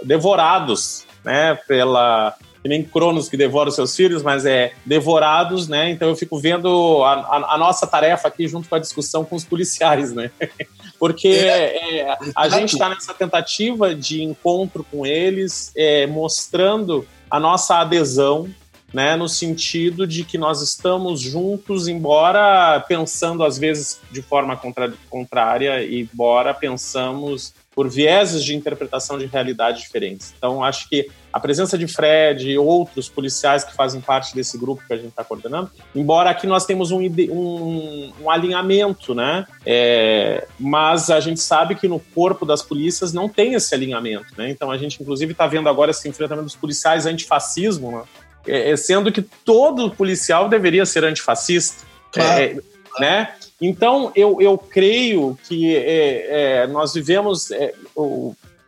[0.02, 2.36] devorados né, pela,
[2.66, 5.88] que nem Cronos que devora os seus filhos, mas é devorados, né?
[5.90, 9.36] Então eu fico vendo a, a, a nossa tarefa aqui junto com a discussão com
[9.36, 10.32] os policiais, né?
[10.98, 17.38] Porque é, é, a gente está nessa tentativa de encontro com eles, é, mostrando a
[17.38, 18.48] nossa adesão,
[18.92, 19.14] né?
[19.14, 25.86] No sentido de que nós estamos juntos, embora pensando às vezes de forma contra, contrária,
[25.86, 30.32] embora pensamos por vieses de interpretação de realidade diferentes.
[30.38, 34.82] Então, acho que a presença de Fred e outros policiais que fazem parte desse grupo
[34.86, 39.46] que a gente está coordenando, embora aqui nós temos um, um, um alinhamento, né?
[39.66, 44.48] É, mas a gente sabe que no corpo das polícias não tem esse alinhamento, né?
[44.48, 48.02] Então, a gente, inclusive, está vendo agora esse enfrentamento dos policiais antifascismo, né?
[48.46, 51.84] É, é sendo que todo policial deveria ser antifascista.
[52.10, 52.40] Claro.
[52.40, 52.56] É,
[52.98, 53.34] né?
[53.60, 57.50] Então, eu, eu creio que é, é, nós vivemos.
[57.50, 57.74] É,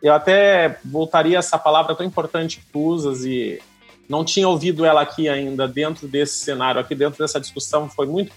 [0.01, 3.61] eu até voltaria a essa palavra tão importante que tu usas e
[4.07, 8.31] não tinha ouvido ela aqui ainda dentro desse cenário, aqui dentro dessa discussão, foi muito.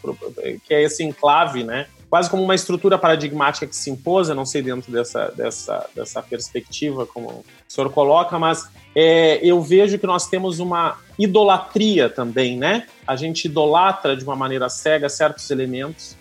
[0.66, 1.86] que é esse enclave, né?
[2.10, 6.22] Quase como uma estrutura paradigmática que se impôs, eu não sei dentro dessa, dessa, dessa
[6.22, 12.58] perspectiva como o senhor coloca, mas é, eu vejo que nós temos uma idolatria também,
[12.58, 12.86] né?
[13.06, 16.14] A gente idolatra de uma maneira cega certos elementos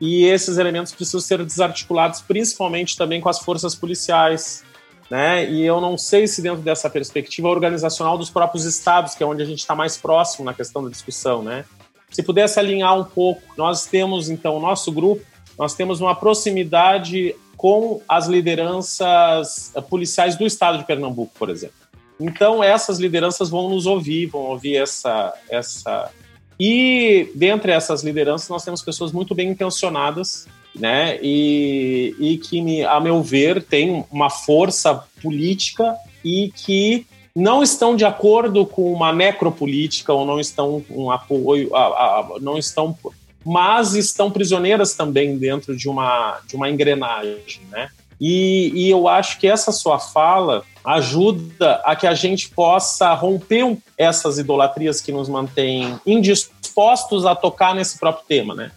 [0.00, 4.64] e esses elementos precisam ser desarticulados, principalmente também com as forças policiais.
[5.10, 5.48] Né?
[5.48, 9.42] E eu não sei se dentro dessa perspectiva organizacional dos próprios estados, que é onde
[9.42, 11.64] a gente está mais próximo na questão da discussão, né?
[12.10, 15.22] Se pudesse alinhar um pouco, nós temos então o nosso grupo,
[15.58, 21.76] nós temos uma proximidade com as lideranças policiais do estado de Pernambuco, por exemplo.
[22.18, 26.10] Então essas lideranças vão nos ouvir, vão ouvir essa essa
[26.58, 31.18] e dentre essas lideranças, nós temos pessoas muito bem intencionadas, né?
[31.22, 35.94] E, e que, a meu ver, têm uma força política
[36.24, 41.80] e que não estão de acordo com uma necropolítica ou não estão com apoio, a,
[41.80, 42.96] a, não estão,
[43.44, 47.90] mas estão prisioneiras também dentro de uma, de uma engrenagem, né?
[48.20, 53.76] E, e, eu acho que essa sua fala ajuda a que a gente possa romper
[53.98, 58.70] essas idolatrias que nos mantêm indispostos a tocar nesse próprio tema, né?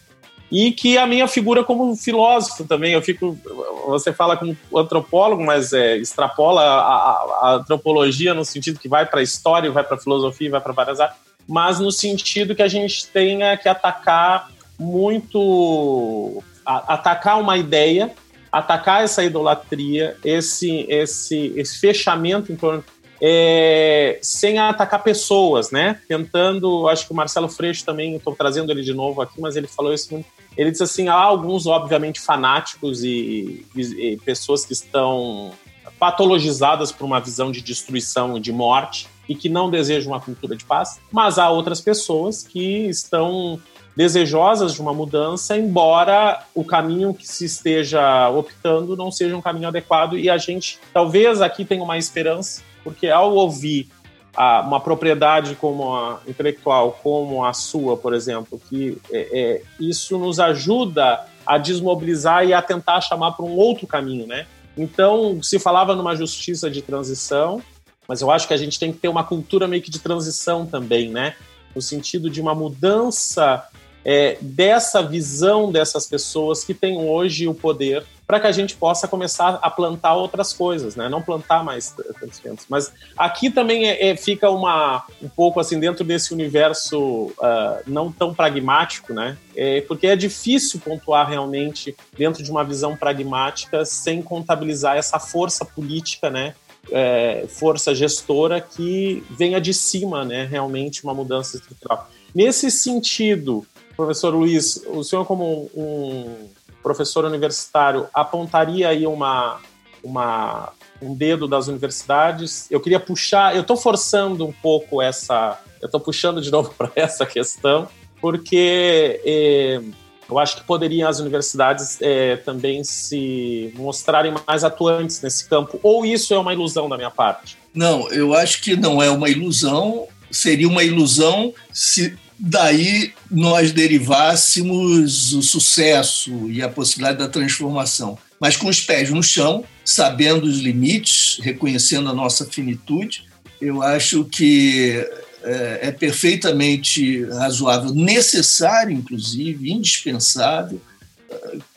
[0.52, 3.38] E que a minha figura como filósofo também, eu fico,
[3.86, 9.06] você fala como antropólogo, mas é, extrapola a, a, a antropologia no sentido que vai
[9.06, 11.16] para a história, vai para a filosofia, vai para várias áreas,
[11.48, 18.12] mas no sentido que a gente tenha que atacar muito, a, atacar uma ideia
[18.52, 22.84] atacar essa idolatria, esse, esse, esse fechamento em torno.
[23.22, 26.00] É, sem atacar pessoas, né?
[26.08, 29.68] Tentando, acho que o Marcelo Freixo também, estou trazendo ele de novo aqui, mas ele
[29.68, 30.24] falou isso.
[30.56, 35.52] Ele diz assim: há alguns, obviamente, fanáticos e, e, e pessoas que estão
[36.00, 40.56] patologizadas por uma visão de destruição e de morte e que não desejam uma cultura
[40.56, 43.62] de paz, mas há outras pessoas que estão
[44.00, 49.68] desejosas de uma mudança, embora o caminho que se esteja optando não seja um caminho
[49.68, 50.18] adequado.
[50.18, 53.90] E a gente talvez aqui tenha uma esperança, porque ao ouvir
[54.34, 60.18] a, uma propriedade como a intelectual, como a sua, por exemplo, que é, é, isso
[60.18, 64.48] nos ajuda a desmobilizar e a tentar chamar para um outro caminho, né?
[64.78, 67.62] Então, se falava numa justiça de transição,
[68.08, 70.66] mas eu acho que a gente tem que ter uma cultura meio que de transição
[70.66, 71.36] também, né?
[71.76, 73.68] No sentido de uma mudança
[74.12, 79.08] é, dessa visão dessas pessoas que têm hoje o poder para que a gente possa
[79.08, 81.08] começar a plantar outras coisas, né?
[81.08, 81.96] Não plantar mais
[82.44, 82.66] ventos.
[82.68, 88.12] Mas aqui também é, é, fica uma um pouco assim dentro desse universo uh, não
[88.12, 89.38] tão pragmático, né?
[89.56, 95.64] É, porque é difícil pontuar realmente dentro de uma visão pragmática sem contabilizar essa força
[95.64, 96.56] política, né?
[96.92, 100.48] É, força gestora que venha de cima, né?
[100.50, 102.10] Realmente uma mudança estrutural.
[102.34, 103.66] Nesse sentido,
[104.00, 106.48] Professor Luiz, o senhor como um
[106.82, 109.60] professor universitário apontaria aí uma,
[110.02, 110.72] uma,
[111.02, 112.66] um dedo das universidades?
[112.72, 116.90] Eu queria puxar, eu estou forçando um pouco essa, eu estou puxando de novo para
[116.96, 117.90] essa questão,
[118.22, 119.82] porque é,
[120.30, 125.78] Eu acho que poderiam as universidades é, também se mostrarem mais atuantes nesse campo.
[125.84, 127.58] Ou isso é uma ilusão da minha parte?
[127.74, 130.08] Não, eu acho que não é uma ilusão.
[130.32, 138.18] Seria uma ilusão se daí nós derivássemos o sucesso e a possibilidade da transformação.
[138.40, 143.26] Mas com os pés no chão, sabendo os limites, reconhecendo a nossa finitude,
[143.60, 145.06] eu acho que
[145.44, 150.82] é, é perfeitamente razoável, necessário, inclusive, indispensável,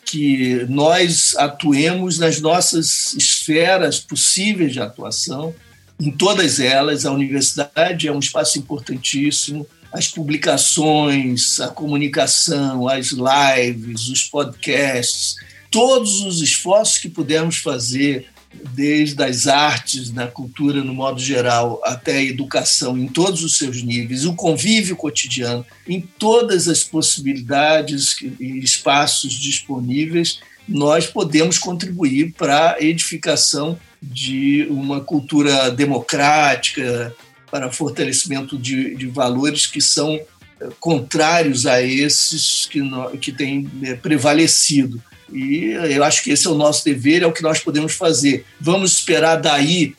[0.04, 5.54] que nós atuemos nas nossas esferas possíveis de atuação,
[5.98, 7.06] em todas elas.
[7.06, 15.36] A universidade é um espaço importantíssimo, as publicações, a comunicação, as lives, os podcasts,
[15.70, 18.26] todos os esforços que pudermos fazer
[18.74, 23.82] desde as artes, na cultura no modo geral, até a educação em todos os seus
[23.82, 32.74] níveis, o convívio cotidiano, em todas as possibilidades e espaços disponíveis, nós podemos contribuir para
[32.74, 37.14] a edificação de uma cultura democrática,
[37.52, 43.70] para fortalecimento de, de valores que são eh, contrários a esses que, no, que têm
[43.82, 45.02] eh, prevalecido.
[45.30, 48.46] E eu acho que esse é o nosso dever, é o que nós podemos fazer.
[48.58, 49.94] Vamos esperar daí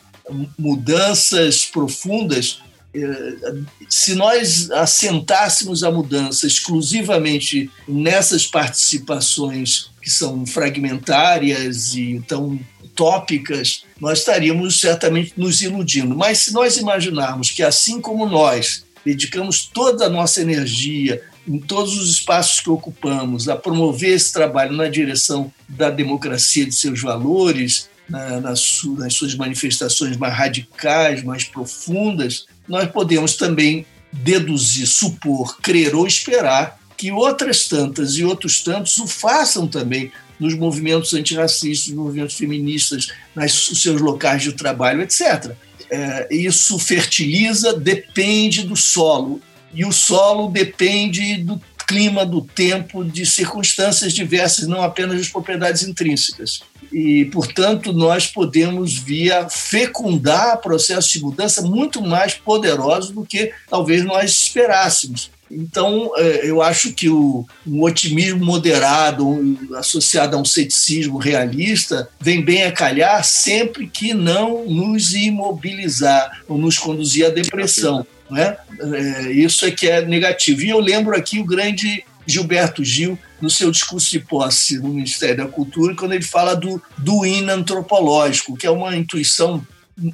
[0.58, 2.58] mudanças profundas.
[2.92, 3.54] Eh,
[3.88, 12.58] se nós assentássemos a mudança exclusivamente nessas participações que são fragmentárias e tão
[12.96, 16.16] tópicas, nós estaríamos certamente nos iludindo.
[16.16, 21.98] Mas se nós imaginarmos que, assim como nós dedicamos toda a nossa energia, em todos
[21.98, 27.88] os espaços que ocupamos, a promover esse trabalho na direção da democracia de seus valores,
[28.08, 36.06] na, nas, suas manifestações mais radicais, mais profundas, nós podemos também deduzir, supor, crer ou
[36.06, 42.36] esperar que outras tantas e outros tantos o façam também nos movimentos antirracistas, nos movimentos
[42.36, 45.52] feministas, nos seus locais de trabalho, etc.
[45.90, 49.40] É, isso fertiliza, depende do solo
[49.72, 55.82] e o solo depende do clima, do tempo, de circunstâncias diversas, não apenas das propriedades
[55.82, 56.60] intrínsecas.
[56.92, 64.04] E, portanto, nós podemos via fecundar processos de mudança muito mais poderosos do que talvez
[64.04, 65.30] nós esperássemos.
[65.50, 72.42] Então, é, eu acho que o, um otimismo moderado, associado a um ceticismo realista, vem
[72.42, 78.06] bem a calhar sempre que não nos imobilizar ou nos conduzir à depressão.
[78.30, 78.56] Né?
[78.80, 80.62] É, isso é que é negativo.
[80.62, 85.36] E eu lembro aqui o grande Gilberto Gil, no seu discurso de posse no Ministério
[85.36, 89.64] da Cultura, quando ele fala do, do hino antropológico, que é uma intuição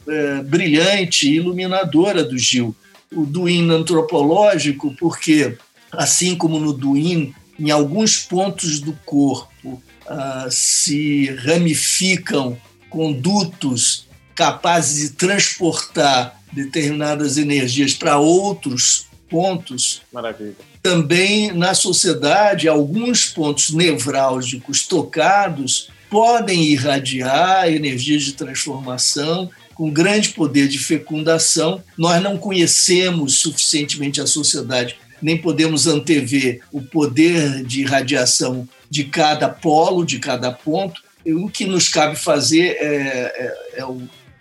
[0.08, 2.74] é, brilhante e iluminadora do Gil.
[3.14, 5.56] O do hino antropológico, porque,
[5.90, 12.56] assim como no duin, em alguns pontos do corpo ah, se ramificam
[12.88, 20.02] condutos capazes de transportar determinadas energias para outros pontos.
[20.12, 20.56] Maravilha.
[20.82, 29.50] Também na sociedade, alguns pontos nevrálgicos tocados podem irradiar energias de transformação
[29.80, 31.82] com grande poder de fecundação.
[31.96, 39.48] Nós não conhecemos suficientemente a sociedade, nem podemos antever o poder de irradiação de cada
[39.48, 41.00] polo, de cada ponto.
[41.26, 43.84] O que nos cabe fazer é, é, é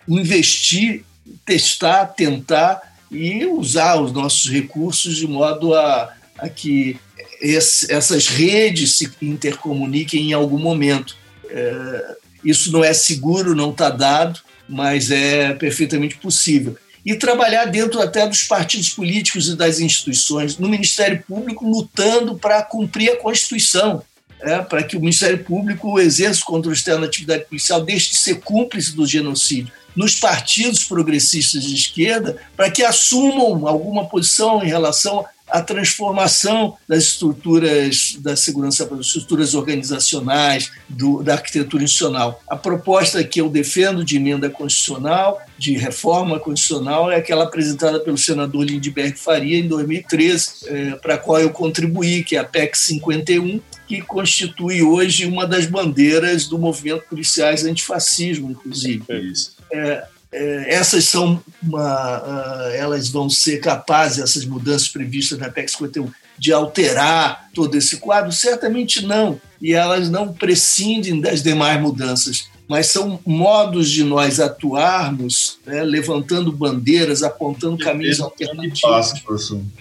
[0.09, 1.05] investir
[1.45, 6.99] testar, tentar e usar os nossos recursos de modo a, a que
[7.39, 11.15] esse, essas redes se intercomuniquem em algum momento.
[11.49, 16.77] É, isso não é seguro, não está dado, mas é perfeitamente possível.
[17.05, 22.61] E trabalhar dentro até dos partidos políticos e das instituições, no Ministério Público, lutando para
[22.61, 24.03] cumprir a Constituição,
[24.41, 28.17] é, para que o Ministério Público exerça o controle externo da atividade policial, deixe de
[28.17, 34.67] ser cúmplice do genocídio nos partidos progressistas de esquerda para que assumam alguma posição em
[34.67, 42.41] relação à transformação das estruturas da segurança, das estruturas organizacionais, do, da arquitetura institucional.
[42.47, 48.17] A proposta que eu defendo de emenda constitucional, de reforma constitucional, é aquela apresentada pelo
[48.17, 52.77] senador Lindbergh Faria em 2013, é, para a qual eu contribuí, que é a PEC
[52.77, 59.03] 51, que constitui hoje uma das bandeiras do movimento policiais antifascismo, inclusive.
[59.09, 65.49] É isso é, essas são uma, uh, elas vão ser capazes, essas mudanças previstas na
[65.49, 68.31] PEC 51, de alterar todo esse quadro?
[68.31, 69.41] Certamente não.
[69.61, 76.51] E elas não prescindem das demais mudanças, mas são modos de nós atuarmos, né, levantando
[76.51, 79.11] bandeiras, apontando caminhos alternativos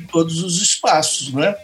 [0.00, 1.32] em todos os espaços.
[1.32, 1.56] Não é?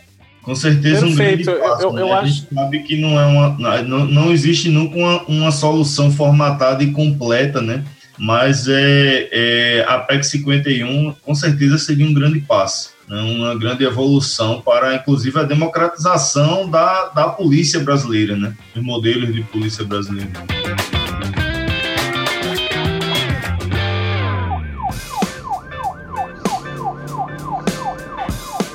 [0.43, 1.51] Com certeza Perfeito.
[1.51, 2.03] um grande passo, eu, eu, né?
[2.03, 5.51] eu A acho gente sabe que não é uma, não, não existe nunca uma, uma
[5.51, 7.83] solução formatada e completa, né?
[8.19, 13.21] Mas é, é, a PEC 51 com certeza seria um grande passo, né?
[13.21, 18.57] uma grande evolução para, inclusive, a democratização da, da polícia brasileira, né?
[18.75, 20.31] Os modelos de polícia brasileira.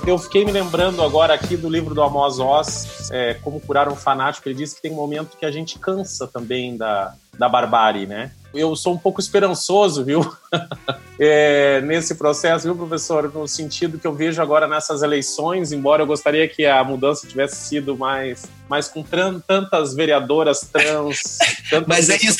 [0.05, 3.95] Eu fiquei me lembrando agora aqui do livro do Amos Oz, é, Como Curar um
[3.95, 4.49] Fanático.
[4.49, 8.31] Ele diz que tem um momento que a gente cansa também da, da barbárie, né?
[8.53, 10.25] Eu sou um pouco esperançoso, viu?
[11.19, 13.31] é, nesse processo, viu, professor?
[13.31, 17.57] No sentido que eu vejo agora nessas eleições, embora eu gostaria que a mudança tivesse
[17.67, 21.37] sido mais, mais com tantas vereadoras trans.
[21.69, 22.39] Tantas Mas é isso,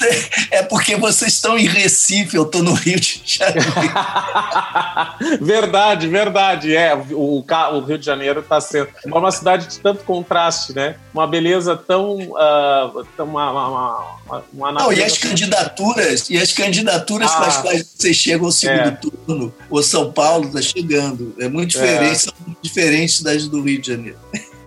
[0.49, 3.71] é porque vocês estão em Recife, eu estou no Rio de Janeiro.
[5.39, 6.75] verdade, verdade.
[6.75, 10.95] É, o, o Rio de Janeiro está sendo uma cidade de tanto contraste, né?
[11.13, 12.17] Uma beleza tão.
[12.17, 14.18] Uh, uma, uma, uma,
[14.53, 18.51] uma Não, e as candidaturas e as candidaturas ah, com as quais você chega ao
[18.51, 18.91] segundo é.
[18.91, 21.35] turno, o São Paulo está chegando.
[21.39, 22.15] É muito diferente, é.
[22.15, 24.17] são muito diferentes das do Rio de Janeiro.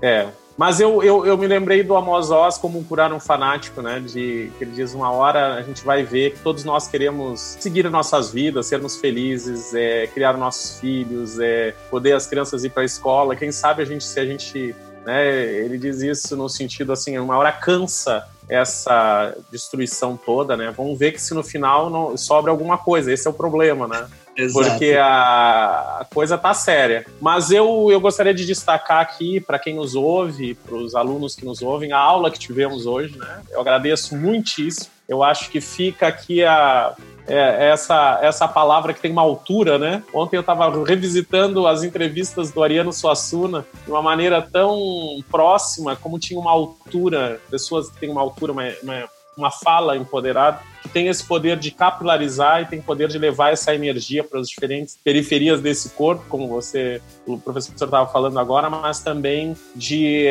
[0.01, 0.29] É.
[0.57, 4.01] Mas eu, eu, eu me lembrei do Amos Oz como curar um fanático, né?
[4.01, 7.89] De que ele diz uma hora a gente vai ver que todos nós queremos seguir
[7.91, 12.87] nossas vidas, sermos felizes, é, criar nossos filhos, é, poder as crianças ir para a
[12.87, 13.35] escola.
[13.35, 14.75] Quem sabe a gente se a gente
[15.05, 15.45] né?
[15.65, 20.73] Ele diz isso no sentido assim, uma hora cansa essa destruição toda, né?
[20.77, 23.13] Vamos ver que se no final não sobra alguma coisa.
[23.13, 24.07] Esse é o problema, né?
[24.37, 24.69] Exato.
[24.69, 27.07] Porque a, a coisa tá séria.
[27.21, 31.45] Mas eu, eu gostaria de destacar aqui, para quem nos ouve, para os alunos que
[31.45, 33.43] nos ouvem, a aula que tivemos hoje, né?
[33.51, 34.92] Eu agradeço muitíssimo.
[35.09, 36.95] Eu acho que fica aqui a,
[37.27, 40.03] é, essa, essa palavra que tem uma altura, né?
[40.13, 46.19] Ontem eu estava revisitando as entrevistas do Ariano Suassuna de uma maneira tão próxima, como
[46.19, 51.09] tinha uma altura, pessoas que têm uma altura, uma, uma, uma fala empoderada que tem
[51.09, 55.61] esse poder de capilarizar e tem poder de levar essa energia para as diferentes periferias
[55.61, 60.27] desse corpo, como você, o professor estava falando agora, mas também de,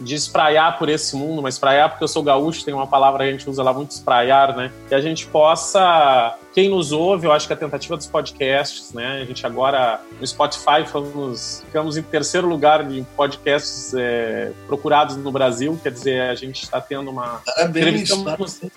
[0.00, 3.30] de espraiar por esse mundo, mas espraiar porque eu sou gaúcho, tem uma palavra que
[3.30, 4.70] a gente usa lá muito, espraiar, né?
[4.88, 9.20] Que a gente possa, quem nos ouve, eu acho que a tentativa dos podcasts, né?
[9.22, 15.32] A gente agora, no Spotify, fomos, ficamos em terceiro lugar de podcasts é, procurados no
[15.32, 17.40] Brasil, quer dizer, a gente está tendo uma...
[17.44, 18.10] Parabéns!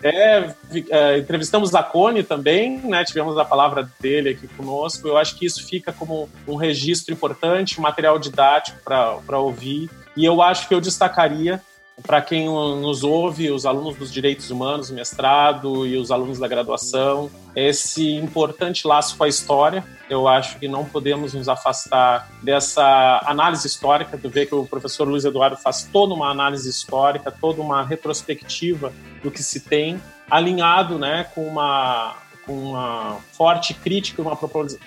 [0.03, 0.55] É,
[0.89, 3.03] é, entrevistamos a Cone também, né?
[3.03, 5.07] Tivemos a palavra dele aqui conosco.
[5.07, 9.89] Eu acho que isso fica como um registro importante, um material didático para ouvir.
[10.15, 11.61] E eu acho que eu destacaria
[12.01, 17.29] para quem nos ouve, os alunos dos direitos humanos, mestrado e os alunos da graduação,
[17.55, 19.83] esse importante laço com a história.
[20.09, 24.17] Eu acho que não podemos nos afastar dessa análise histórica.
[24.17, 28.93] Tu vê que o professor Luiz Eduardo faz toda uma análise histórica, toda uma retrospectiva
[29.21, 32.15] do que se tem alinhado né, com uma,
[32.45, 34.35] com uma forte crítica, uma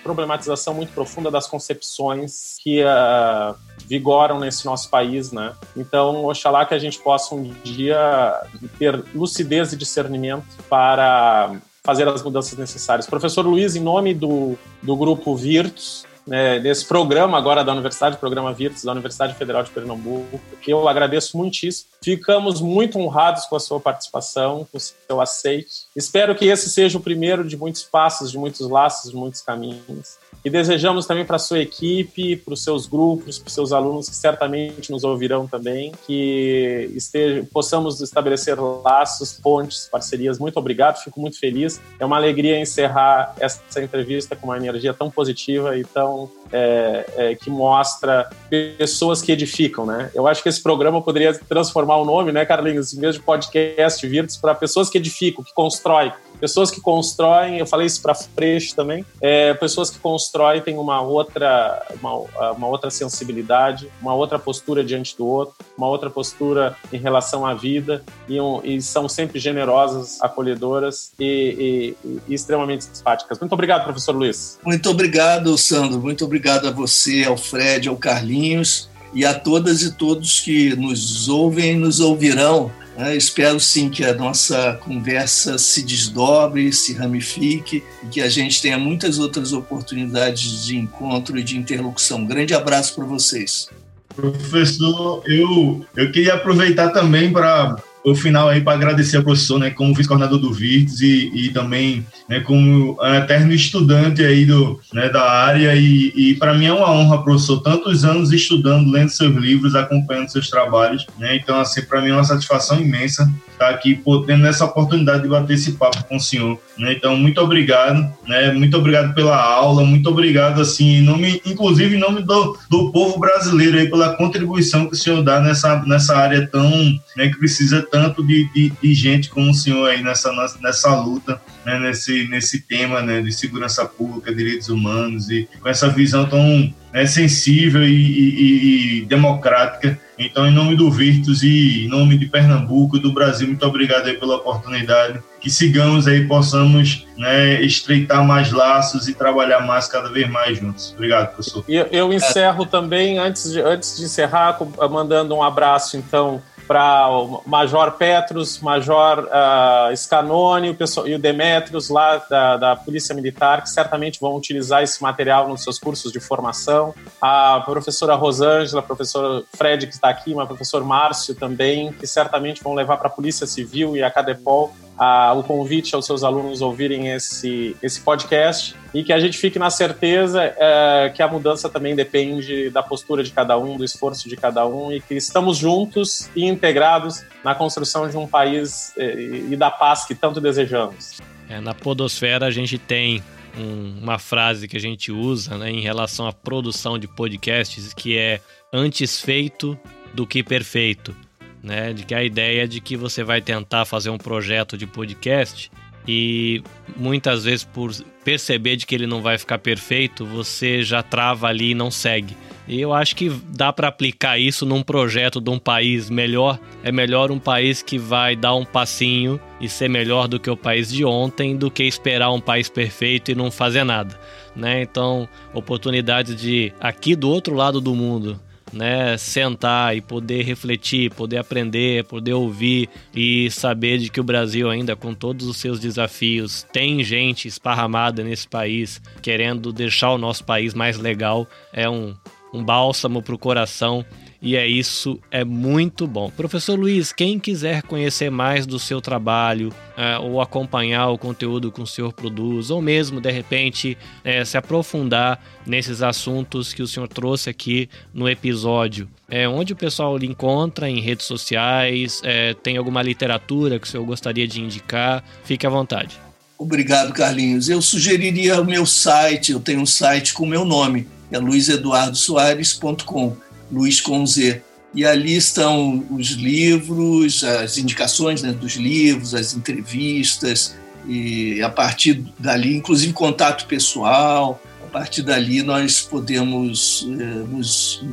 [0.03, 3.55] problematização muito profunda das concepções que uh,
[3.87, 5.53] vigoram nesse nosso país, né?
[5.75, 8.41] Então, oxalá que a gente possa um dia
[8.77, 13.05] ter lucidez e discernimento para fazer as mudanças necessárias.
[13.05, 18.53] Professor Luiz, em nome do, do grupo Virtus, né, nesse programa agora da Universidade, programa
[18.53, 21.89] Virtus da Universidade Federal de Pernambuco, que eu agradeço muitíssimo.
[22.03, 25.87] Ficamos muito honrados com a sua participação, com o seu aceite.
[25.95, 30.17] Espero que esse seja o primeiro de muitos passos, de muitos laços, de muitos caminhos.
[30.43, 34.15] E desejamos também para sua equipe, para os seus grupos, para os seus alunos que
[34.15, 40.37] certamente nos ouvirão também, que esteja, possamos estabelecer laços, pontes, parcerias.
[40.39, 41.79] Muito obrigado, fico muito feliz.
[41.97, 47.35] É uma alegria encerrar essa entrevista com uma energia tão positiva e tão é, é,
[47.35, 50.11] que mostra pessoas que edificam, né?
[50.13, 54.05] Eu acho que esse programa poderia transformar o nome, né, Carlinhos, em vez de podcast
[54.07, 58.75] Virtus, para pessoas que edificam, que constroem, pessoas que constroem, eu falei isso para Freixo
[58.75, 64.83] também, é, pessoas que constroem têm uma outra, uma, uma, outra sensibilidade, uma outra postura
[64.83, 69.39] diante do outro, uma outra postura em relação à vida e, um, e são sempre
[69.39, 73.39] generosas, acolhedoras e, e, e, extremamente simpáticas.
[73.39, 74.59] Muito obrigado, professor Luiz.
[74.63, 75.99] Muito obrigado, Sandro.
[75.99, 81.27] Muito obrigado a você, ao Fred, ao Carlinhos e a todas e todos que nos
[81.29, 87.83] ouvem e nos ouvirão é, espero sim que a nossa conversa se desdobre, se ramifique
[88.03, 92.23] e que a gente tenha muitas outras oportunidades de encontro e de interlocução.
[92.23, 93.67] grande abraço para vocês.
[94.15, 99.69] Professor, eu, eu queria aproveitar também para o final aí para agradecer ao professor, né,
[99.69, 105.23] como vice-coordenador do Virtus e, e também né, como eterno estudante aí do, né, da
[105.23, 109.75] área e, e para mim é uma honra, professor, tantos anos estudando, lendo seus livros,
[109.75, 114.47] acompanhando seus trabalhos, né, então assim, para mim é uma satisfação imensa estar aqui tendo
[114.47, 118.77] essa oportunidade de bater esse papo com o senhor, né, então muito obrigado, né, muito
[118.77, 123.77] obrigado pela aula, muito obrigado, assim, em nome, inclusive em nome do, do povo brasileiro
[123.77, 126.69] aí, pela contribuição que o senhor dá nessa, nessa área tão,
[127.15, 131.39] né, que precisa tanto de, de, de gente como o senhor aí nessa, nessa luta,
[131.63, 136.73] né, nesse, nesse tema né, de segurança pública, direitos humanos e com essa visão tão
[136.91, 139.99] né, sensível e, e, e, democrática.
[140.17, 144.07] Então, em nome do Virtus e em nome de Pernambuco e do Brasil, muito obrigado
[144.07, 145.19] aí pela oportunidade.
[145.39, 150.93] Que sigamos aí, possamos né, estreitar mais laços e trabalhar mais, cada vez mais juntos.
[150.95, 151.63] Obrigado, professor.
[151.69, 154.57] Eu, eu encerro também, antes de, antes de encerrar,
[154.89, 161.19] mandando um abraço, então, para o Major Petros, Major uh, Scanoni o pessoal, e o
[161.19, 166.11] Demetrios lá da, da, Polícia Militar, que certamente vão utilizar esse material nos seus cursos
[166.11, 166.93] de formação.
[167.21, 172.07] A professora Rosângela, a professor Fred, que está aqui, mas o professor Márcio também, que
[172.07, 176.23] certamente vão levar para a Polícia Civil e a Cadepol a, o convite aos seus
[176.23, 181.27] alunos ouvirem esse, esse podcast e que a gente fique na certeza é, que a
[181.27, 185.15] mudança também depende da postura de cada um, do esforço de cada um e que
[185.15, 190.39] estamos juntos e integrados na construção de um país é, e da paz que tanto
[190.39, 191.19] desejamos.
[191.49, 193.23] É, na Podosfera a gente tem
[193.57, 198.17] um, uma frase que a gente usa né, em relação à produção de podcasts que
[198.17, 198.39] é
[198.71, 199.77] antes feito
[200.13, 201.15] do que perfeito
[201.63, 201.93] né?
[201.93, 205.71] De que a ideia de que você vai tentar fazer um projeto de podcast
[206.07, 206.61] e
[206.97, 207.91] muitas vezes por
[208.25, 212.35] perceber de que ele não vai ficar perfeito, você já trava ali e não segue.
[212.67, 216.57] E eu acho que dá para aplicar isso num projeto de um país melhor.
[216.81, 220.55] É melhor um país que vai dar um passinho e ser melhor do que o
[220.55, 224.17] país de ontem, do que esperar um país perfeito e não fazer nada,
[224.55, 224.81] né?
[224.81, 228.39] Então, oportunidades de aqui do outro lado do mundo
[228.73, 234.69] né, sentar e poder refletir, poder aprender, poder ouvir e saber de que o Brasil
[234.69, 240.43] ainda com todos os seus desafios tem gente esparramada nesse país querendo deixar o nosso
[240.43, 242.15] país mais legal é um,
[242.53, 244.05] um bálsamo para o coração
[244.43, 246.29] e é isso, é muito bom.
[246.29, 251.81] Professor Luiz, quem quiser conhecer mais do seu trabalho, é, ou acompanhar o conteúdo que
[251.81, 257.07] o senhor produz, ou mesmo, de repente, é, se aprofundar nesses assuntos que o senhor
[257.07, 262.75] trouxe aqui no episódio, é, onde o pessoal lhe encontra em redes sociais, é, tem
[262.75, 266.19] alguma literatura que o senhor gostaria de indicar, fique à vontade.
[266.57, 267.69] Obrigado, Carlinhos.
[267.69, 273.52] Eu sugeriria o meu site, eu tenho um site com o meu nome, é luizeduardosoares.com.
[273.73, 274.61] Luiz com Z.
[274.93, 280.75] E ali estão os livros, as indicações né, dos livros, as entrevistas,
[281.07, 288.05] e a partir dali, inclusive contato pessoal, a partir dali nós podemos eh, nos,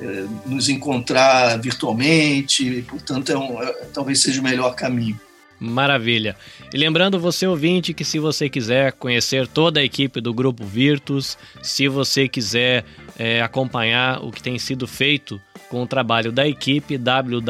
[0.00, 5.18] eh, nos encontrar virtualmente, portanto, é um, é, talvez seja o melhor caminho.
[5.60, 6.36] Maravilha.
[6.72, 11.36] E lembrando você ouvinte que se você quiser conhecer toda a equipe do Grupo Virtus,
[11.62, 12.84] se você quiser
[13.18, 17.48] é, acompanhar o que tem sido feito com o trabalho da equipe www.ufpe.br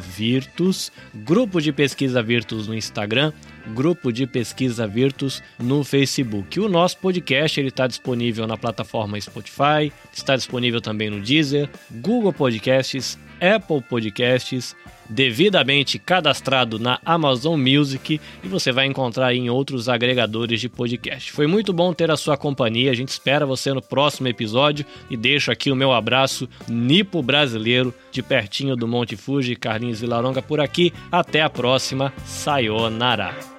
[0.00, 3.32] Virtus, grupo de pesquisa Virtus no Instagram,
[3.74, 6.60] grupo de pesquisa Virtus no Facebook.
[6.60, 12.32] O nosso podcast ele está disponível na plataforma Spotify, está disponível também no Deezer, Google
[12.32, 14.76] Podcasts, Apple Podcasts,
[15.08, 21.32] devidamente cadastrado na Amazon Music e você vai encontrar em outros agregadores de podcast.
[21.32, 25.16] Foi muito bom ter a sua companhia, a gente espera você no próximo episódio e
[25.16, 30.60] deixo aqui o meu abraço nipo brasileiro de pertinho do Monte Fuji, Carlinhos Vilaronga por
[30.60, 30.92] aqui.
[31.10, 32.12] Até a próxima.
[32.24, 33.55] Sayonara.